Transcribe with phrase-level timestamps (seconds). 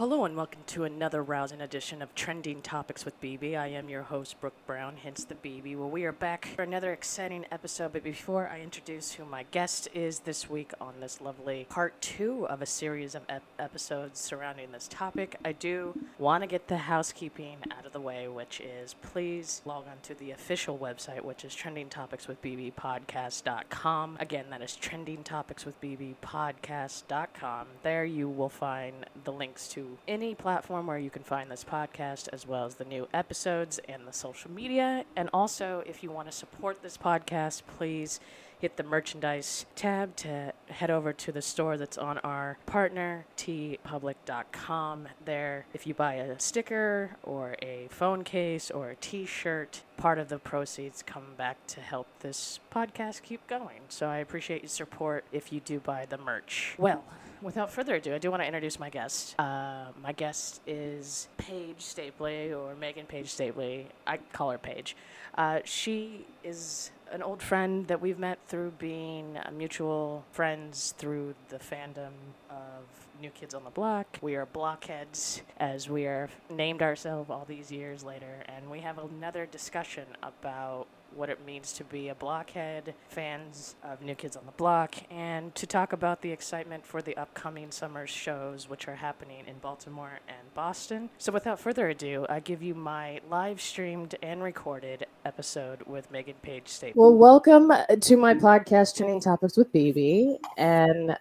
[0.00, 3.54] Hello and welcome to another rousing edition of Trending Topics with BB.
[3.54, 5.76] I am your host, Brooke Brown, hence the BB.
[5.76, 9.88] Well, we are back for another exciting episode, but before I introduce who my guest
[9.92, 14.72] is this week on this lovely part two of a series of ep- episodes surrounding
[14.72, 18.94] this topic, I do want to get the housekeeping out of the way, which is
[19.02, 24.16] please log on to the official website, which is trendingtopicswithbbpodcast.com.
[24.18, 27.66] Again, that is trendingtopicswithbbpodcast.com.
[27.82, 32.28] There you will find the links to any platform where you can find this podcast,
[32.32, 35.04] as well as the new episodes and the social media.
[35.16, 38.20] And also, if you want to support this podcast, please
[38.60, 45.08] hit the merchandise tab to head over to the store that's on our partner, teepublic.com.
[45.24, 50.18] There, if you buy a sticker or a phone case or a t shirt, part
[50.18, 53.80] of the proceeds come back to help this podcast keep going.
[53.88, 56.74] So I appreciate your support if you do buy the merch.
[56.78, 57.02] Well,
[57.42, 59.34] without further ado, I do want to introduce my guest.
[59.38, 63.86] Uh, my guest is Paige Stapley, or Megan Paige Stapley.
[64.06, 64.96] I call her Paige.
[65.36, 71.34] Uh, she is an old friend that we've met through being uh, mutual friends through
[71.48, 72.12] the fandom
[72.48, 72.84] of
[73.20, 74.18] New Kids on the Block.
[74.22, 78.98] We are blockheads, as we are named ourselves all these years later, and we have
[78.98, 84.46] another discussion about what it means to be a blockhead, fans of New Kids on
[84.46, 88.96] the Block, and to talk about the excitement for the upcoming summer shows, which are
[88.96, 91.10] happening in Baltimore and Boston.
[91.18, 96.36] So, without further ado, I give you my live streamed and recorded episode with Megan
[96.42, 96.96] Paige Stapley.
[96.96, 101.16] Well, welcome to my podcast, Trending Topics with BB, and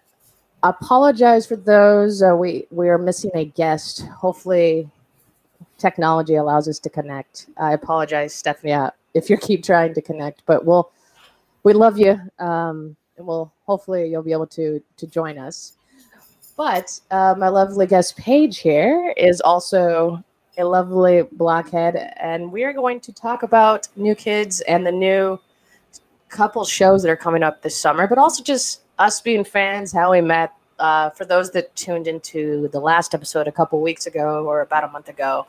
[0.63, 2.21] apologize for those.
[2.21, 4.01] Uh, we we are missing a guest.
[4.19, 4.89] Hopefully,
[5.77, 7.47] technology allows us to connect.
[7.57, 10.91] I apologize, Stephanie, if you keep trying to connect, but we'll
[11.63, 15.73] we love you, um, and we'll hopefully you'll be able to to join us.
[16.55, 20.23] But uh, my lovely guest Paige here is also
[20.57, 25.39] a lovely blockhead, and we are going to talk about new kids and the new
[26.27, 30.11] couple shows that are coming up this summer, but also just us being fans, how
[30.11, 30.53] we met.
[30.77, 34.85] Uh, for those that tuned into the last episode a couple weeks ago or about
[34.85, 35.45] a month ago,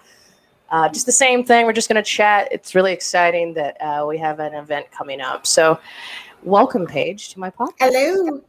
[0.70, 1.66] uh, just the same thing.
[1.66, 2.48] We're just going to chat.
[2.50, 5.46] It's really exciting that uh, we have an event coming up.
[5.46, 5.78] So,
[6.42, 7.72] welcome, Paige, to my podcast.
[7.92, 8.40] Hello.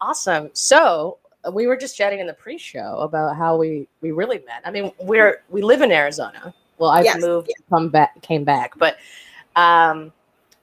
[0.00, 0.50] Awesome.
[0.52, 1.18] So,
[1.52, 4.62] we were just chatting in the pre-show about how we we really met.
[4.64, 6.54] I mean, we're we live in Arizona.
[6.78, 7.20] Well, I've Yes.
[7.20, 8.98] moved, come back, came back, but
[9.56, 10.12] um,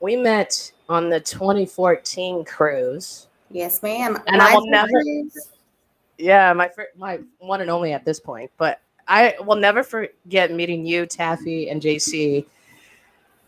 [0.00, 3.28] we met on the 2014 cruise.
[3.50, 4.18] Yes, ma'am.
[4.26, 4.90] And I will never-
[6.18, 8.50] Yeah, my my one and only at this point.
[8.56, 12.46] But I will never forget meeting you, Taffy, and JC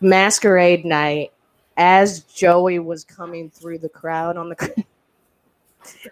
[0.00, 1.32] masquerade night
[1.76, 4.84] as Joey was coming through the crowd on the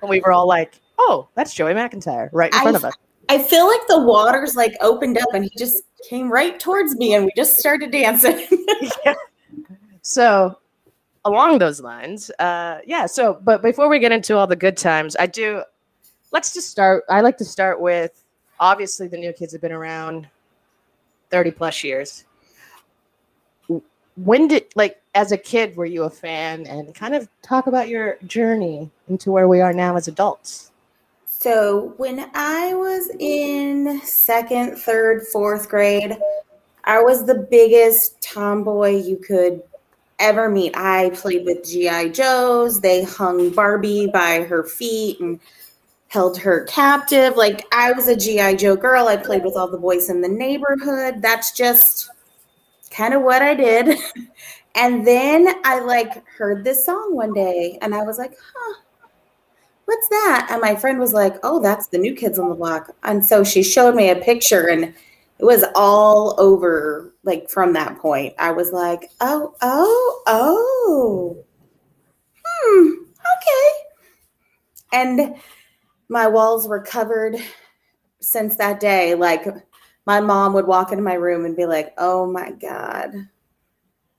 [0.01, 2.95] and we were all like, "Oh, that's Joey McIntyre right in I- front of us."
[3.29, 7.15] I feel like the waters like opened up and he just came right towards me
[7.15, 8.47] and we just started dancing.
[10.09, 10.61] So,
[11.25, 13.07] along those lines, uh, yeah.
[13.07, 15.65] So, but before we get into all the good times, I do.
[16.31, 17.03] Let's just start.
[17.11, 18.23] I like to start with
[18.61, 20.29] obviously the new kids have been around
[21.31, 22.25] thirty plus years.
[24.17, 27.89] When did like as a kid were you a fan and kind of talk about
[27.89, 30.71] your journey into where we are now as adults?
[31.47, 36.19] so when I was in second, third, fourth grade,
[36.83, 39.63] I was the biggest tomboy you could
[40.19, 40.77] ever meet.
[40.77, 42.09] I played with G.I.
[42.09, 42.81] Joes.
[42.81, 45.39] They hung Barbie by her feet and
[46.09, 47.37] held her captive.
[47.37, 48.57] Like I was a G.I.
[48.57, 49.09] Joe girl.
[49.09, 51.21] I played with all the boys in the neighborhood.
[51.21, 52.11] That's just
[52.91, 53.99] kind of what I did.
[54.75, 58.81] and then I like heard this song one day and I was like, huh,
[59.87, 60.49] what's that?
[60.51, 62.91] And my friend was like, oh, that's the new kids on the block.
[63.03, 64.95] And so she showed me a picture and
[65.39, 68.35] it was all over like from that point.
[68.39, 71.45] I was like, oh, oh, oh.
[72.45, 72.89] Hmm,
[73.37, 73.87] okay.
[74.93, 75.37] And
[76.09, 77.37] my walls were covered
[78.21, 79.15] since that day.
[79.15, 79.47] Like
[80.07, 83.29] my mom would walk into my room and be like, "Oh my god,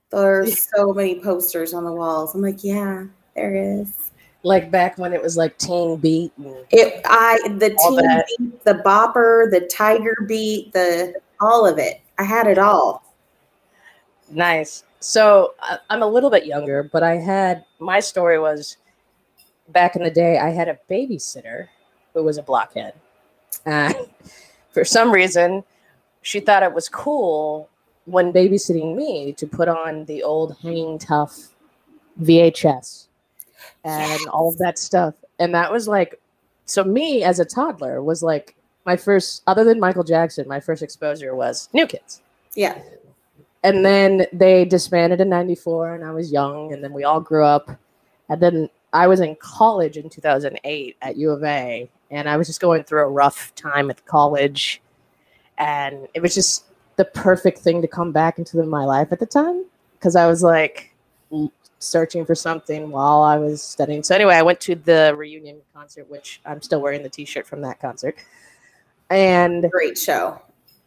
[0.10, 3.06] there's so many posters on the walls." I'm like, "Yeah,
[3.36, 4.12] there is."
[4.44, 6.32] Like back when it was like Teen Beat.
[6.72, 12.02] It, I, the teen beat, the bopper, the tiger beat, the all of it.
[12.18, 13.04] I had it all.
[14.30, 14.84] Nice.
[15.00, 18.78] So I, I'm a little bit younger, but I had my story was
[19.70, 20.38] back in the day.
[20.38, 21.68] I had a babysitter
[22.18, 22.94] who was a blockhead.
[23.66, 23.94] Uh,
[24.72, 25.64] for some reason,
[26.22, 27.70] she thought it was cool
[28.06, 31.50] when babysitting me to put on the old hanging tough
[32.22, 33.08] VHS
[33.84, 35.14] and all of that stuff.
[35.40, 36.20] And that was like,
[36.66, 38.56] so me as a toddler was like
[38.86, 42.22] my first, other than Michael Jackson, my first exposure was New Kids.
[42.56, 42.82] Yeah.
[43.64, 47.44] And then they disbanded in 94 and I was young and then we all grew
[47.44, 47.70] up.
[48.30, 52.48] And then I was in college in 2008 at U of A and I was
[52.48, 54.82] just going through a rough time at college
[55.58, 56.66] and it was just
[56.96, 60.44] the perfect thing to come back into my life at the time because I was
[60.44, 60.94] like
[61.80, 64.04] searching for something while I was studying.
[64.04, 67.62] So anyway, I went to the reunion concert, which I'm still wearing the T-shirt from
[67.62, 68.18] that concert.
[69.10, 70.42] And great show.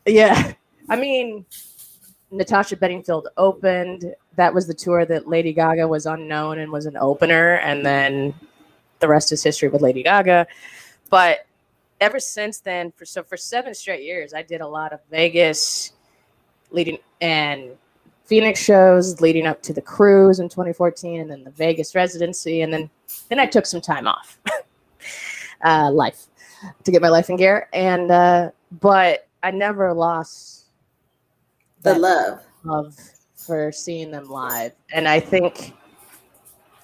[0.06, 0.52] Yeah,
[0.88, 1.46] I mean,
[2.30, 4.14] Natasha Bedingfield opened.
[4.36, 8.34] That was the tour that Lady Gaga was unknown and was an opener, and then
[8.98, 10.46] the rest is history with Lady Gaga.
[11.10, 11.46] But
[12.00, 15.92] ever since then, for so for seven straight years, I did a lot of Vegas
[16.70, 17.76] leading and
[18.24, 22.72] Phoenix shows leading up to the cruise in 2014, and then the Vegas residency, and
[22.72, 22.88] then
[23.28, 24.38] then I took some time off,
[25.64, 26.26] uh, life,
[26.84, 30.66] to get my life in gear, and uh, but I never lost
[31.82, 32.40] the love.
[32.68, 32.96] of
[33.34, 35.74] for seeing them live, and I think,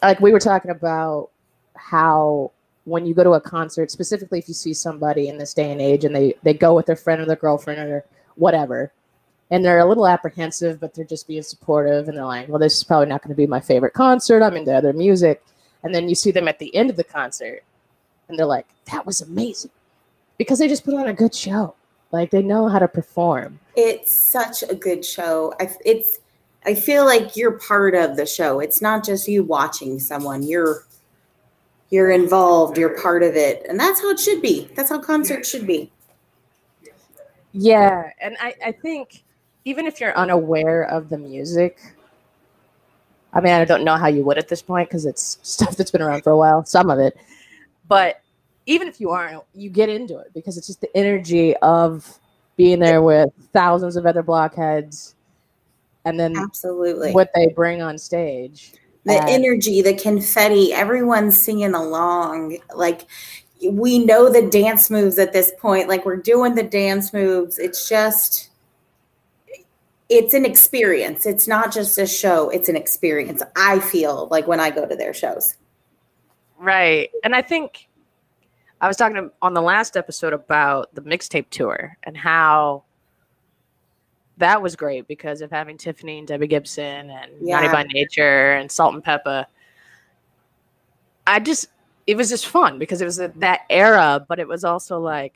[0.03, 1.31] like we were talking about
[1.77, 2.51] how
[2.87, 5.81] when you go to a concert, specifically if you see somebody in this day and
[5.81, 8.05] age, and they they go with their friend or their girlfriend or
[8.37, 8.93] whatever
[9.51, 12.09] and they're a little apprehensive, but they're just being supportive.
[12.09, 14.43] And they're like, well, this is probably not going to be my favorite concert.
[14.43, 15.43] I'm into other music.
[15.83, 17.63] And then you see them at the end of the concert
[18.29, 19.71] and they're like, that was amazing
[20.37, 21.75] because they just put on a good show.
[22.11, 23.61] Like they know how to perform.
[23.77, 25.55] It's such a good show.
[25.61, 26.19] I, it's,
[26.65, 28.59] I feel like you're part of the show.
[28.59, 30.43] It's not just you watching someone.
[30.43, 30.85] You're,
[31.91, 32.79] you're involved.
[32.79, 34.71] You're part of it, and that's how it should be.
[34.75, 35.91] That's how concerts should be.
[37.53, 39.23] Yeah, and I, I think
[39.65, 41.79] even if you're unaware of the music,
[43.33, 45.91] I mean, I don't know how you would at this point because it's stuff that's
[45.91, 47.17] been around for a while, some of it.
[47.89, 48.21] But
[48.67, 52.19] even if you aren't, you get into it because it's just the energy of
[52.57, 55.15] being there with thousands of other blockheads
[56.05, 58.73] and then absolutely what they bring on stage.
[59.07, 62.59] The and, energy, the confetti, everyone's singing along.
[62.75, 63.07] Like
[63.63, 65.89] we know the dance moves at this point.
[65.89, 67.59] Like we're doing the dance moves.
[67.59, 68.51] It's just
[70.09, 71.27] it's an experience.
[71.27, 73.43] It's not just a show, it's an experience.
[73.57, 75.57] I feel like when I go to their shows.
[76.59, 77.11] Right.
[77.25, 77.89] And I think
[78.81, 82.85] I was talking on the last episode about the mixtape tour and how
[84.39, 87.61] that was great because of having Tiffany and Debbie Gibson and yeah.
[87.61, 89.47] Naughty by Nature and Salt-N-Pepa.
[91.27, 91.69] I just,
[92.07, 95.35] it was just fun because it was a, that era, but it was also like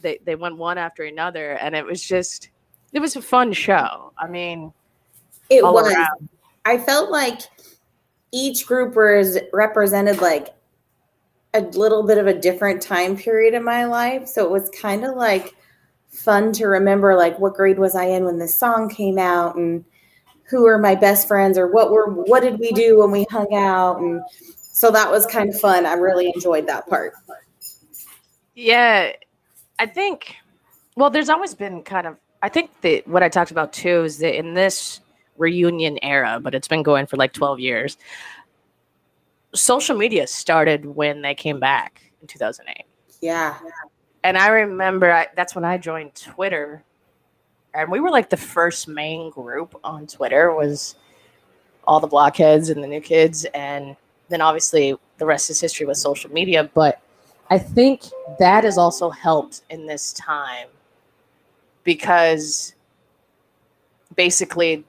[0.00, 2.48] they, they went one after another and it was just,
[2.92, 4.12] it was a fun show.
[4.18, 4.72] I mean,
[5.48, 5.92] it was.
[5.92, 6.28] Around.
[6.64, 7.40] I felt like
[8.32, 10.54] each group was represented like
[11.54, 14.26] a little bit of a different time period in my life.
[14.26, 15.54] So it was kind of like
[16.12, 19.84] fun to remember like what grade was I in when this song came out and
[20.44, 23.52] who were my best friends or what were what did we do when we hung
[23.54, 24.20] out and
[24.56, 25.86] so that was kind of fun.
[25.86, 27.14] I really enjoyed that part.
[28.54, 29.12] Yeah.
[29.78, 30.36] I think
[30.96, 34.18] well there's always been kind of I think that what I talked about too is
[34.18, 35.00] that in this
[35.38, 37.96] reunion era, but it's been going for like 12 years,
[39.54, 42.84] social media started when they came back in 2008.
[43.20, 43.56] Yeah.
[44.24, 46.82] And I remember I, that's when I joined Twitter.
[47.74, 50.94] And we were like the first main group on Twitter was
[51.84, 53.44] all the blockheads and the new kids.
[53.54, 53.96] And
[54.28, 56.70] then obviously the rest is history with social media.
[56.72, 57.00] But
[57.50, 58.02] I think
[58.38, 60.68] that has also helped in this time
[61.84, 62.74] because
[64.14, 64.84] basically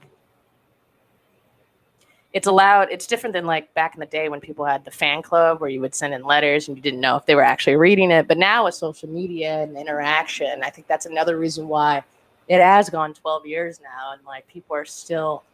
[2.34, 5.22] it's allowed it's different than like back in the day when people had the fan
[5.22, 7.76] club where you would send in letters and you didn't know if they were actually
[7.76, 8.26] reading it.
[8.26, 12.02] But now with social media and interaction i think that's another reason why
[12.48, 15.44] it has gone 12 years now and like people are still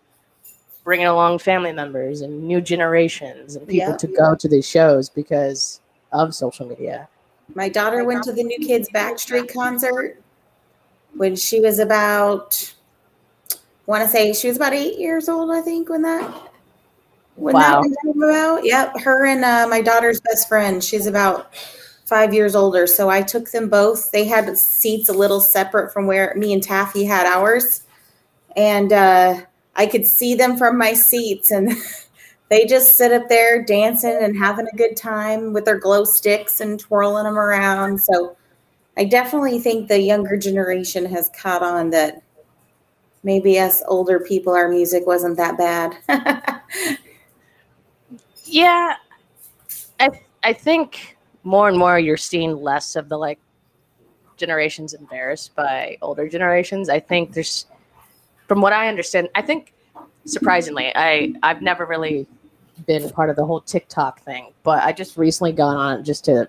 [0.83, 5.81] bringing along family members and new generations and people to go to these shows because
[6.13, 7.09] of social media.
[7.55, 10.21] My daughter went to the new kids backstreet concert
[11.15, 12.75] when she was about
[13.87, 16.50] want to say she was about eight years old, I think, when that
[17.41, 17.83] when wow.
[18.15, 18.65] about.
[18.65, 20.83] Yep, her and uh, my daughter's best friend.
[20.83, 21.55] She's about
[22.05, 24.11] five years older, so I took them both.
[24.11, 27.83] They had seats a little separate from where me and Taffy had ours,
[28.57, 29.41] and uh,
[29.75, 31.73] I could see them from my seats, and
[32.51, 36.61] they just sit up there dancing and having a good time with their glow sticks
[36.61, 37.99] and twirling them around.
[38.01, 38.37] So
[38.97, 42.23] I definitely think the younger generation has caught on that
[43.23, 46.61] maybe us older people, our music wasn't that bad.
[48.51, 48.97] yeah,
[49.99, 50.09] I
[50.43, 53.39] I think more and more you're seeing less of the like
[54.37, 56.89] generations embarrassed by older generations.
[56.89, 57.67] I think there's,
[58.49, 59.73] from what I understand, I think
[60.25, 62.27] surprisingly, I I've never really
[62.87, 66.25] been part of the whole TikTok thing, but I just recently got on it just
[66.25, 66.49] to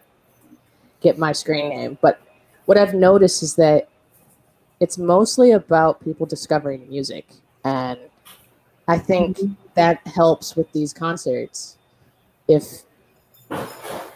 [1.01, 1.97] get my screen name.
[2.01, 2.21] But
[2.65, 3.89] what I've noticed is that
[4.79, 7.27] it's mostly about people discovering music,
[7.65, 7.99] and
[8.87, 9.53] I think mm-hmm.
[9.75, 11.77] that helps with these concerts.
[12.53, 12.83] If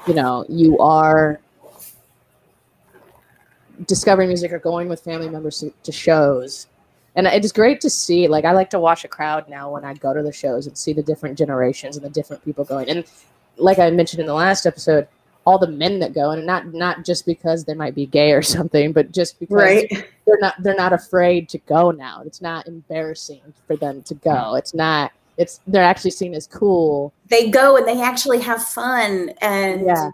[0.07, 1.39] you know you are
[3.85, 6.67] discovering music or going with family members to, to shows.
[7.17, 9.93] And it's great to see like i like to watch a crowd now when i
[9.93, 12.89] go to the shows and see the different generations and the different people going.
[12.89, 13.05] And
[13.57, 15.07] like i mentioned in the last episode
[15.45, 18.41] all the men that go and not not just because they might be gay or
[18.55, 20.07] something but just because right.
[20.25, 22.21] they're not they're not afraid to go now.
[22.25, 24.55] It's not embarrassing for them to go.
[24.55, 29.29] It's not it's they're actually seen as cool they go and they actually have fun
[29.41, 30.09] and yeah.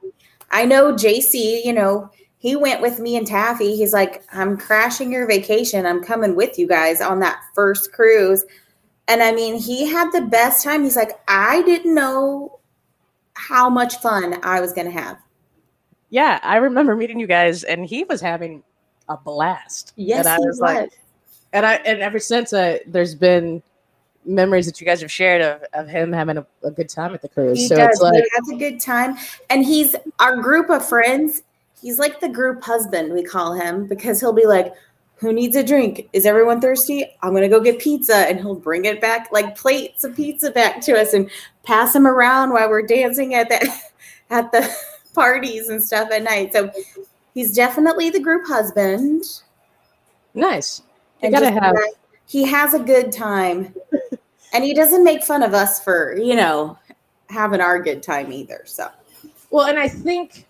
[0.51, 2.09] i know jc you know
[2.41, 3.75] he went with me and Taffy.
[3.75, 5.85] He's like, I'm crashing your vacation.
[5.85, 8.43] I'm coming with you guys on that first cruise.
[9.07, 10.83] And I mean, he had the best time.
[10.83, 12.59] He's like, I didn't know
[13.35, 15.19] how much fun I was going to have.
[16.09, 18.63] Yeah, I remember meeting you guys, and he was having
[19.07, 19.93] a blast.
[19.95, 20.61] Yes, and I was, was.
[20.61, 20.91] like,
[21.53, 23.61] and I and ever since, uh, there's been
[24.25, 27.21] memories that you guys have shared of, of him having a, a good time at
[27.21, 27.57] the cruise.
[27.57, 27.89] He so does.
[27.89, 29.17] it's like he has a good time,
[29.49, 31.41] and he's our group of friends
[31.81, 34.73] he's like the group husband, we call him, because he'll be like,
[35.15, 36.09] who needs a drink?
[36.13, 37.05] Is everyone thirsty?
[37.21, 40.81] I'm gonna go get pizza, and he'll bring it back like plates of pizza back
[40.81, 41.29] to us and
[41.63, 43.71] pass them around while we're dancing at the
[44.31, 44.67] at the
[45.13, 46.53] parties and stuff at night.
[46.53, 46.71] So
[47.35, 49.23] he's definitely the group husband.
[50.33, 50.81] Nice.
[51.21, 51.75] You and gotta have.
[52.25, 53.75] He has a good time,
[54.53, 56.77] and he doesn't make fun of us for you know
[57.29, 58.61] having our good time either.
[58.65, 58.89] So.
[59.49, 60.47] Well, and I think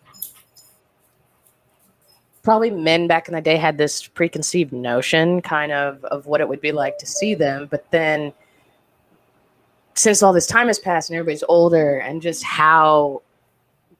[2.43, 6.49] probably men back in the day had this preconceived notion kind of of what it
[6.49, 8.33] would be like to see them but then
[9.93, 13.21] since all this time has passed and everybody's older and just how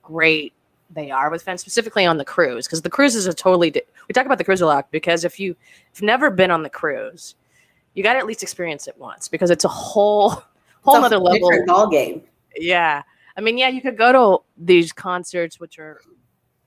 [0.02, 0.52] great
[0.90, 3.82] they are with fans specifically on the cruise because the cruise is a totally di-
[4.08, 5.54] we talk about the cruise a lot because if you
[5.94, 7.34] have never been on the cruise
[7.94, 10.30] you got to at least experience it once because it's a whole
[10.82, 12.22] whole it's other level ball game
[12.56, 13.02] yeah
[13.36, 16.00] i mean yeah you could go to these concerts which are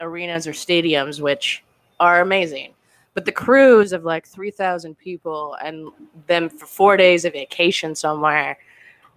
[0.02, 1.64] arenas or stadiums which
[2.00, 2.74] are amazing.
[3.14, 5.90] But the cruise of like 3,000 people and
[6.28, 8.58] them for four days of vacation somewhere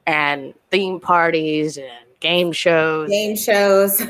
[0.07, 3.11] and theme parties and game shows.
[3.11, 4.01] Game shows.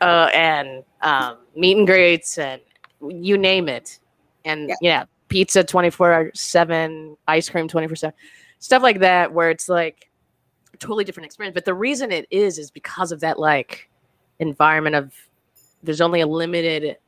[0.00, 2.60] Uh, and um, meet and greets and
[3.08, 3.98] you name it.
[4.44, 5.04] And yeah, yeah
[5.34, 8.14] pizza 24 7, ice cream 24 7,
[8.60, 10.08] stuff like that, where it's like
[10.72, 11.54] a totally different experience.
[11.54, 13.90] But the reason it is, is because of that like
[14.38, 15.12] environment of
[15.82, 16.98] there's only a limited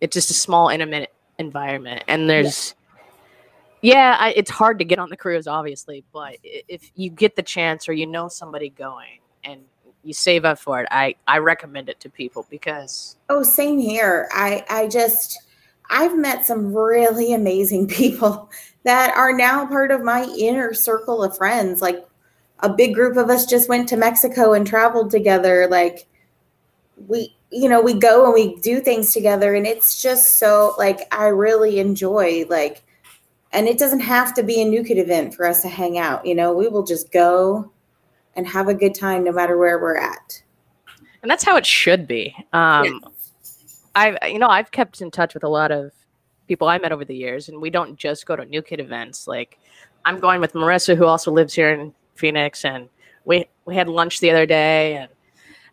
[0.00, 2.76] it's just a small, intimate environment, and there's.
[3.82, 7.34] Yeah, yeah I, it's hard to get on the cruise, obviously, but if you get
[7.34, 9.62] the chance or you know somebody going and
[10.04, 13.16] you save up for it, I I recommend it to people because.
[13.28, 14.28] Oh, same here.
[14.32, 15.40] I I just
[15.90, 18.50] I've met some really amazing people
[18.84, 21.82] that are now part of my inner circle of friends.
[21.82, 22.04] Like
[22.60, 25.66] a big group of us just went to Mexico and traveled together.
[25.68, 26.06] Like
[27.08, 31.00] we you know we go and we do things together and it's just so like
[31.12, 32.82] i really enjoy like
[33.52, 36.34] and it doesn't have to be a NUKID event for us to hang out you
[36.34, 37.70] know we will just go
[38.34, 40.42] and have a good time no matter where we're at
[41.22, 42.98] and that's how it should be um yeah.
[43.94, 45.92] I you know i've kept in touch with a lot of
[46.48, 49.26] people i met over the years and we don't just go to New Kid events
[49.26, 49.58] like
[50.04, 52.88] i'm going with marissa who also lives here in phoenix and
[53.24, 55.08] we we had lunch the other day and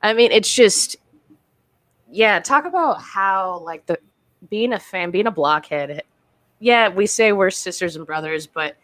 [0.04, 0.98] i mean it's just
[2.12, 4.00] yeah, talk about how like the
[4.50, 6.04] being a fan, being a blockhead.
[6.60, 8.76] Yeah, we say we're sisters and brothers, but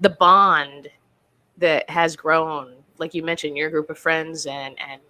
[0.00, 0.88] the bond
[1.58, 5.00] that has grown, like you mentioned, your group of friends and and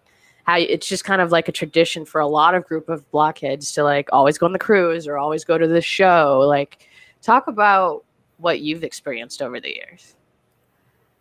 [0.50, 3.70] how it's just kind of like a tradition for a lot of group of blockheads
[3.72, 6.44] to like always go on the cruise or always go to the show.
[6.46, 6.88] Like,
[7.22, 8.04] talk about
[8.38, 10.16] what you've experienced over the years.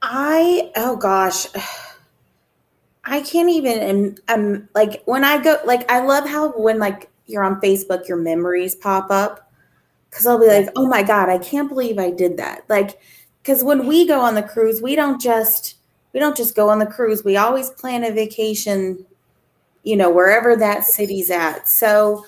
[0.01, 1.47] I oh gosh.
[3.05, 7.09] I can't even I'm um, like when I go like I love how when like
[7.27, 9.51] you're on Facebook your memories pop up
[10.11, 12.99] cuz I'll be like, "Oh my god, I can't believe I did that." Like
[13.43, 15.75] cuz when we go on the cruise, we don't just
[16.13, 17.23] we don't just go on the cruise.
[17.23, 19.05] We always plan a vacation
[19.83, 21.67] you know, wherever that city's at.
[21.67, 22.25] So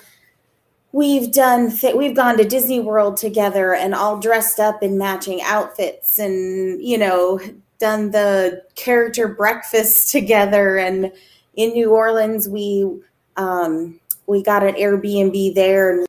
[0.91, 5.41] we've done th- we've gone to Disney World together and all dressed up in matching
[5.41, 7.39] outfits and you know
[7.79, 11.12] done the character breakfast together and
[11.55, 13.01] in New Orleans we
[13.38, 16.08] um, we got an Airbnb there and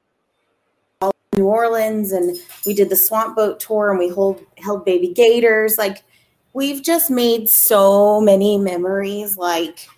[1.37, 5.79] New Orleans and we did the swamp boat tour and we hold, held baby gators.
[5.79, 6.03] Like
[6.53, 9.89] we've just made so many memories, like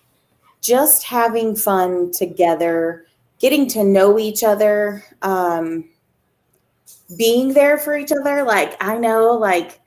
[0.65, 3.05] just having fun together,
[3.39, 5.87] getting to know each other, um,
[7.17, 8.43] being there for each other.
[8.43, 9.79] Like I know, like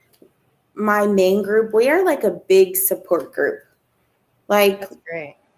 [0.74, 3.60] my main group, we are like a big support group.
[4.46, 4.84] Like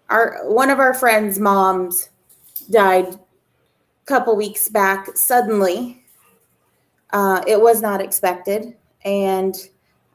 [0.09, 2.09] our one of our friends' moms
[2.71, 3.19] died a
[4.05, 6.03] couple weeks back suddenly.
[7.11, 8.75] Uh, it was not expected,
[9.05, 9.55] and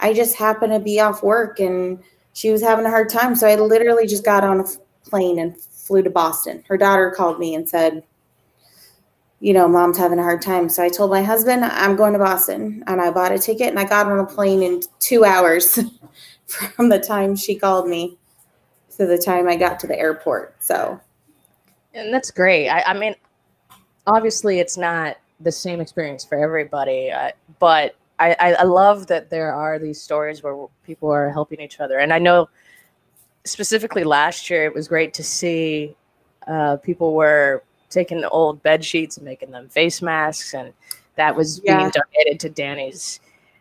[0.01, 3.37] I just happened to be off work, and she was having a hard time.
[3.37, 4.65] So I literally just got on a
[5.09, 6.65] plane and flew to Boston.
[6.69, 8.03] Her daughter called me and said,
[9.41, 12.19] "You know, mom's having a hard time." So I told my husband, "I'm going to
[12.19, 15.79] Boston," and I bought a ticket, and I got on a plane in two hours
[16.47, 18.19] from the time she called me
[18.97, 20.57] to the time I got to the airport.
[20.63, 21.01] So
[21.95, 22.69] And that's great.
[22.69, 23.15] I, I mean,
[24.07, 29.31] obviously, it's not the same experience for everybody, uh, but I, I, I love that
[29.31, 31.99] there are these stories where people are helping each other.
[31.99, 32.49] And I know
[33.47, 35.97] specifically last year, it was great to see
[36.47, 40.73] uh, people were taking the old bed sheets and making them face masks, and
[41.17, 41.79] that was Yeah.
[41.79, 43.21] being donated to Danny's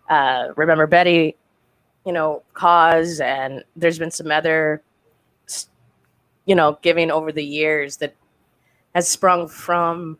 [0.09, 1.35] uh, Remember Betty,
[2.05, 3.19] you know, cause.
[3.19, 4.81] And there's been some other,
[6.45, 8.13] you know, giving over the years that
[8.93, 10.17] has sprung from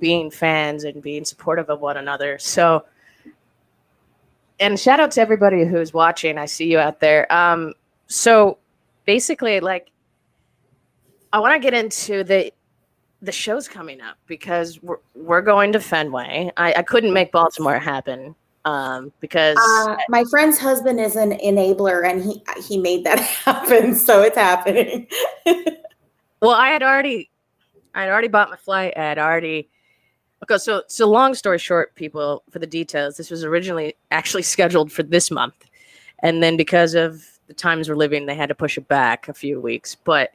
[0.00, 2.38] being fans and being supportive of one another.
[2.38, 2.84] So,
[4.60, 6.38] and shout out to everybody who's watching.
[6.38, 7.32] I see you out there.
[7.32, 7.74] Um,
[8.06, 8.58] so
[9.08, 9.90] basically, like,
[11.32, 12.52] I want to get into the
[13.22, 16.52] the shows coming up because we're we're going to Fenway.
[16.58, 18.34] I, I couldn't make Baltimore happen
[18.66, 23.94] um, because uh, my friend's husband is an enabler, and he he made that happen.
[23.94, 25.08] So it's happening.
[26.40, 27.32] Well, I had already,
[27.96, 28.92] I had already bought my flight.
[28.96, 29.68] I had already.
[30.44, 34.92] Okay, so so long story short, people, for the details, this was originally actually scheduled
[34.92, 35.68] for this month,
[36.22, 39.34] and then because of the times we're living, they had to push it back a
[39.34, 39.96] few weeks.
[39.96, 40.30] But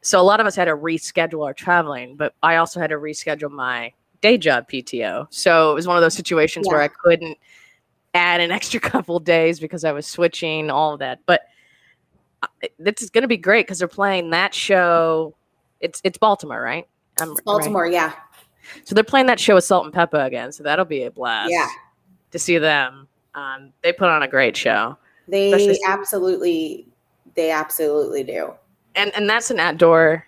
[0.00, 2.96] so a lot of us had to reschedule our traveling, but I also had to
[2.96, 5.28] reschedule my day job PTO.
[5.30, 7.38] So it was one of those situations where I couldn't
[8.14, 11.20] add an extra couple days because I was switching all of that.
[11.26, 11.42] But
[12.78, 15.34] this is going to be great because they're playing that show.
[15.80, 16.86] It's it's Baltimore, right?
[17.20, 17.44] I'm right.
[17.44, 18.12] Baltimore, yeah,
[18.84, 20.52] So they're playing that show with Salt-N-Pepa again.
[20.52, 21.50] So that'll be a blast.
[21.50, 21.68] Yeah.
[22.32, 23.08] To see them.
[23.34, 24.96] Um, they put on a great show,
[25.28, 26.86] they Especially- absolutely,
[27.34, 28.52] they absolutely do.
[28.94, 30.26] and and that's an outdoor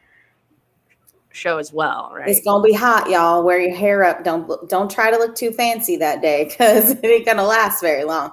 [1.30, 2.28] show as well, right?
[2.28, 3.42] It's gonna be hot, y'all.
[3.44, 4.24] Wear your hair up.
[4.24, 8.04] Don't don't try to look too fancy that day because it ain't gonna last very
[8.04, 8.32] long.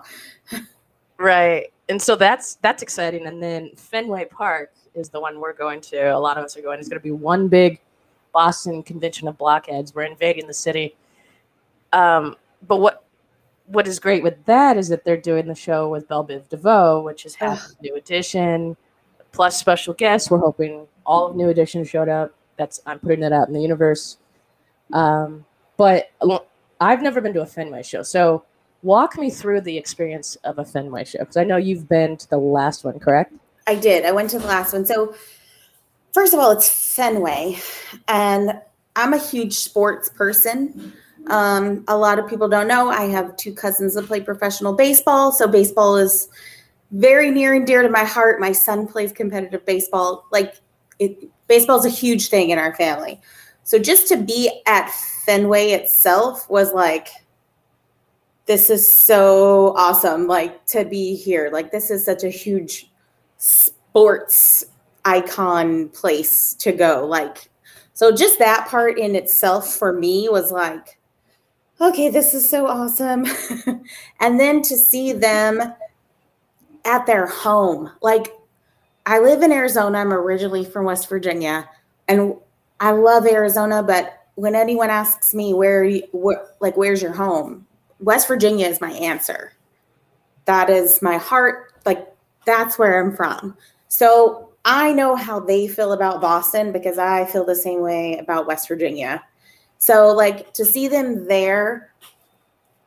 [1.17, 1.71] Right.
[1.87, 3.27] And so that's that's exciting.
[3.27, 6.15] And then Fenway Park is the one we're going to.
[6.15, 6.79] A lot of us are going.
[6.79, 7.79] It's to be one big
[8.33, 9.93] Boston convention of blockheads.
[9.95, 10.95] We're invading the city.
[11.93, 12.35] Um,
[12.67, 13.04] but what
[13.67, 17.01] what is great with that is that they're doing the show with Belle Biv DeVoe,
[17.01, 18.77] which is half of New Edition
[19.31, 20.31] plus special guests.
[20.31, 22.33] We're hoping all of New Edition showed up.
[22.57, 24.17] That's I'm putting that out in the universe.
[24.93, 25.45] Um,
[25.77, 26.11] but
[26.79, 28.43] I've never been to a Fenway show, so
[28.83, 32.29] walk me through the experience of a Fenway show because I know you've been to
[32.29, 33.33] the last one, correct?
[33.67, 34.05] I did.
[34.05, 34.85] I went to the last one.
[34.85, 35.15] So,
[36.13, 37.57] first of all, it's Fenway,
[38.07, 38.61] and
[38.95, 40.93] I'm a huge sports person.
[41.27, 45.31] Um, a lot of people don't know I have two cousins that play professional baseball,
[45.31, 46.29] so baseball is
[46.91, 48.39] very near and dear to my heart.
[48.39, 50.25] My son plays competitive baseball.
[50.31, 50.55] Like,
[50.99, 53.19] it, baseball is a huge thing in our family.
[53.63, 54.91] So, just to be at
[55.25, 57.09] Fenway itself was like,
[58.45, 60.27] this is so awesome.
[60.27, 61.49] Like, to be here.
[61.51, 62.91] Like, this is such a huge
[63.37, 64.65] sports
[65.05, 67.49] icon place to go like
[67.93, 70.99] so just that part in itself for me was like
[71.79, 73.25] okay this is so awesome.
[74.19, 75.61] And then to see them
[76.85, 77.91] at their home.
[78.01, 78.33] Like
[79.05, 79.99] i live in arizona.
[79.99, 81.69] I'm originally from west virginia.
[82.07, 82.35] And
[82.79, 86.03] i love arizona but when anyone asks me where you
[86.59, 87.65] like where's your home?
[87.99, 89.53] West virginia is my answer.
[90.45, 91.73] That is my heart.
[91.85, 92.07] Like
[92.45, 93.55] that's where I'm from.
[93.87, 98.47] So I know how they feel about Boston because I feel the same way about
[98.47, 99.23] West Virginia.
[99.85, 101.91] So like to see them there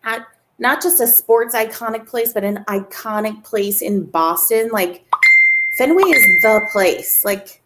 [0.03, 0.27] at
[0.59, 5.05] not just a sports iconic place, but an iconic place in Boston, like
[5.77, 7.25] Fenway is the place.
[7.25, 7.63] Like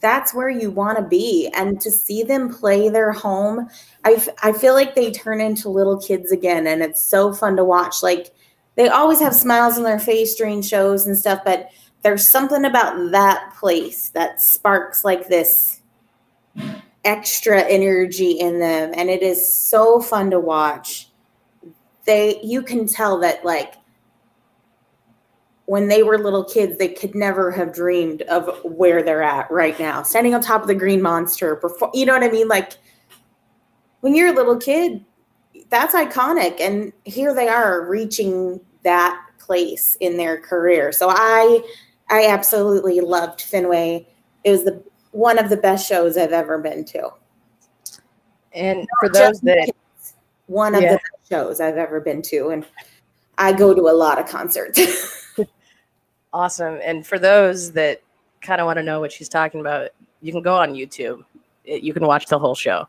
[0.00, 1.52] that's where you want to be.
[1.54, 3.68] And to see them play their home,
[4.06, 6.66] I, f- I feel like they turn into little kids again.
[6.66, 8.02] And it's so fun to watch.
[8.02, 8.30] Like
[8.76, 11.68] they always have smiles on their face during shows and stuff, but
[12.00, 15.82] there's something about that place that sparks like this
[17.04, 21.08] extra energy in them and it is so fun to watch.
[22.04, 23.74] They you can tell that like
[25.66, 29.78] when they were little kids they could never have dreamed of where they're at right
[29.78, 30.02] now.
[30.02, 32.48] Standing on top of the green monster before you know what i mean?
[32.48, 32.72] Like
[34.00, 35.04] when you're a little kid
[35.70, 40.92] that's iconic and here they are reaching that place in their career.
[40.92, 41.62] So i
[42.10, 44.06] i absolutely loved fenway.
[44.44, 47.10] It was the one of the best shows I've ever been to.
[48.52, 49.70] And for those that
[50.46, 50.92] one of yeah.
[50.92, 52.66] the best shows I've ever been to, and
[53.38, 54.78] I go to a lot of concerts.
[56.32, 56.78] awesome.
[56.82, 58.02] And for those that
[58.40, 61.24] kind of want to know what she's talking about, you can go on YouTube.
[61.64, 62.88] It, you can watch the whole show.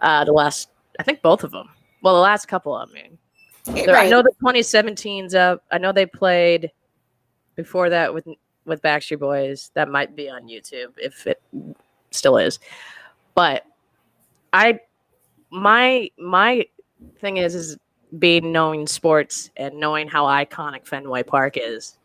[0.00, 1.68] Uh, the last, I think both of them.
[2.02, 3.18] Well, the last couple of them.
[3.66, 4.06] Right.
[4.06, 5.62] I know the 2017's up.
[5.70, 6.70] I know they played
[7.56, 8.26] before that with
[8.68, 11.42] with Backstreet Boys that might be on YouTube if it
[12.10, 12.58] still is.
[13.34, 13.64] But
[14.52, 14.80] I
[15.50, 16.66] my my
[17.18, 17.78] thing is is
[18.18, 21.98] being knowing sports and knowing how iconic Fenway Park is.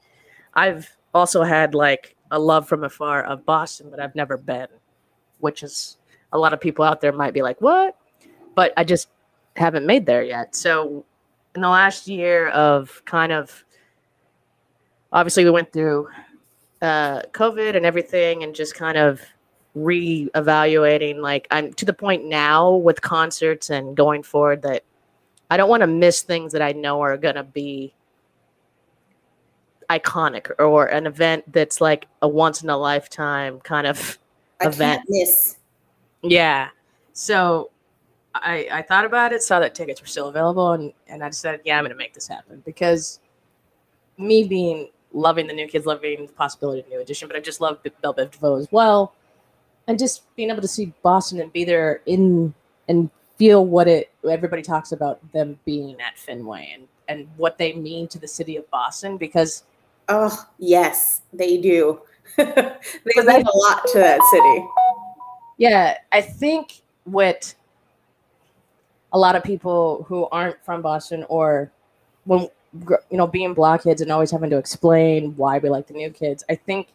[0.54, 4.68] I've also had like a love from afar of Boston, but I've never been,
[5.40, 5.98] which is
[6.32, 7.96] a lot of people out there might be like, "What?"
[8.56, 9.10] But I just
[9.56, 10.56] haven't made there yet.
[10.56, 11.06] So
[11.56, 13.64] in the last year of kind of
[15.12, 16.10] obviously we went through
[16.84, 19.22] uh, COVID and everything, and just kind of
[19.74, 21.22] re-evaluating.
[21.22, 24.84] Like I'm to the point now with concerts and going forward that
[25.50, 27.94] I don't want to miss things that I know are gonna be
[29.90, 34.20] iconic or an event that's like a once in a lifetime kind of
[34.62, 35.04] I event.
[35.08, 35.58] miss.
[36.22, 36.70] Yeah.
[37.14, 37.72] So
[38.36, 41.62] I I thought about it, saw that tickets were still available, and and I decided,
[41.66, 43.20] yeah, I'm gonna make this happen because
[44.18, 47.62] me being loving the new kids, loving the possibility of new edition, but I just
[47.62, 49.14] love Belle Biv DeVoe as well.
[49.88, 52.54] And just being able to see Boston and be there in
[52.88, 57.74] and feel what it everybody talks about them being at Fenway and and what they
[57.74, 59.64] mean to the city of Boston because
[60.10, 62.00] oh yes they do
[62.38, 64.66] they mean a lot to that city
[65.58, 67.54] yeah I think what
[69.12, 71.72] a lot of people who aren't from Boston or
[72.26, 76.10] when you know, being blockheads and always having to explain why we like the new
[76.10, 76.44] kids.
[76.50, 76.88] I think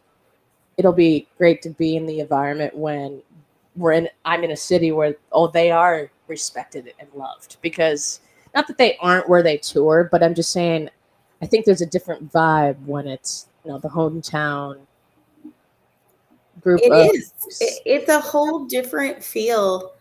[0.77, 3.21] it'll be great to be in the environment when
[3.75, 4.09] we're in.
[4.25, 8.19] I'm in a city where oh, they are respected and loved because
[8.53, 10.89] not that they aren't where they tour, but I'm just saying,
[11.41, 14.79] I think there's a different vibe when it's you know the hometown
[16.61, 16.81] group.
[16.83, 17.33] It of- is.
[17.85, 19.93] It's a whole different feel,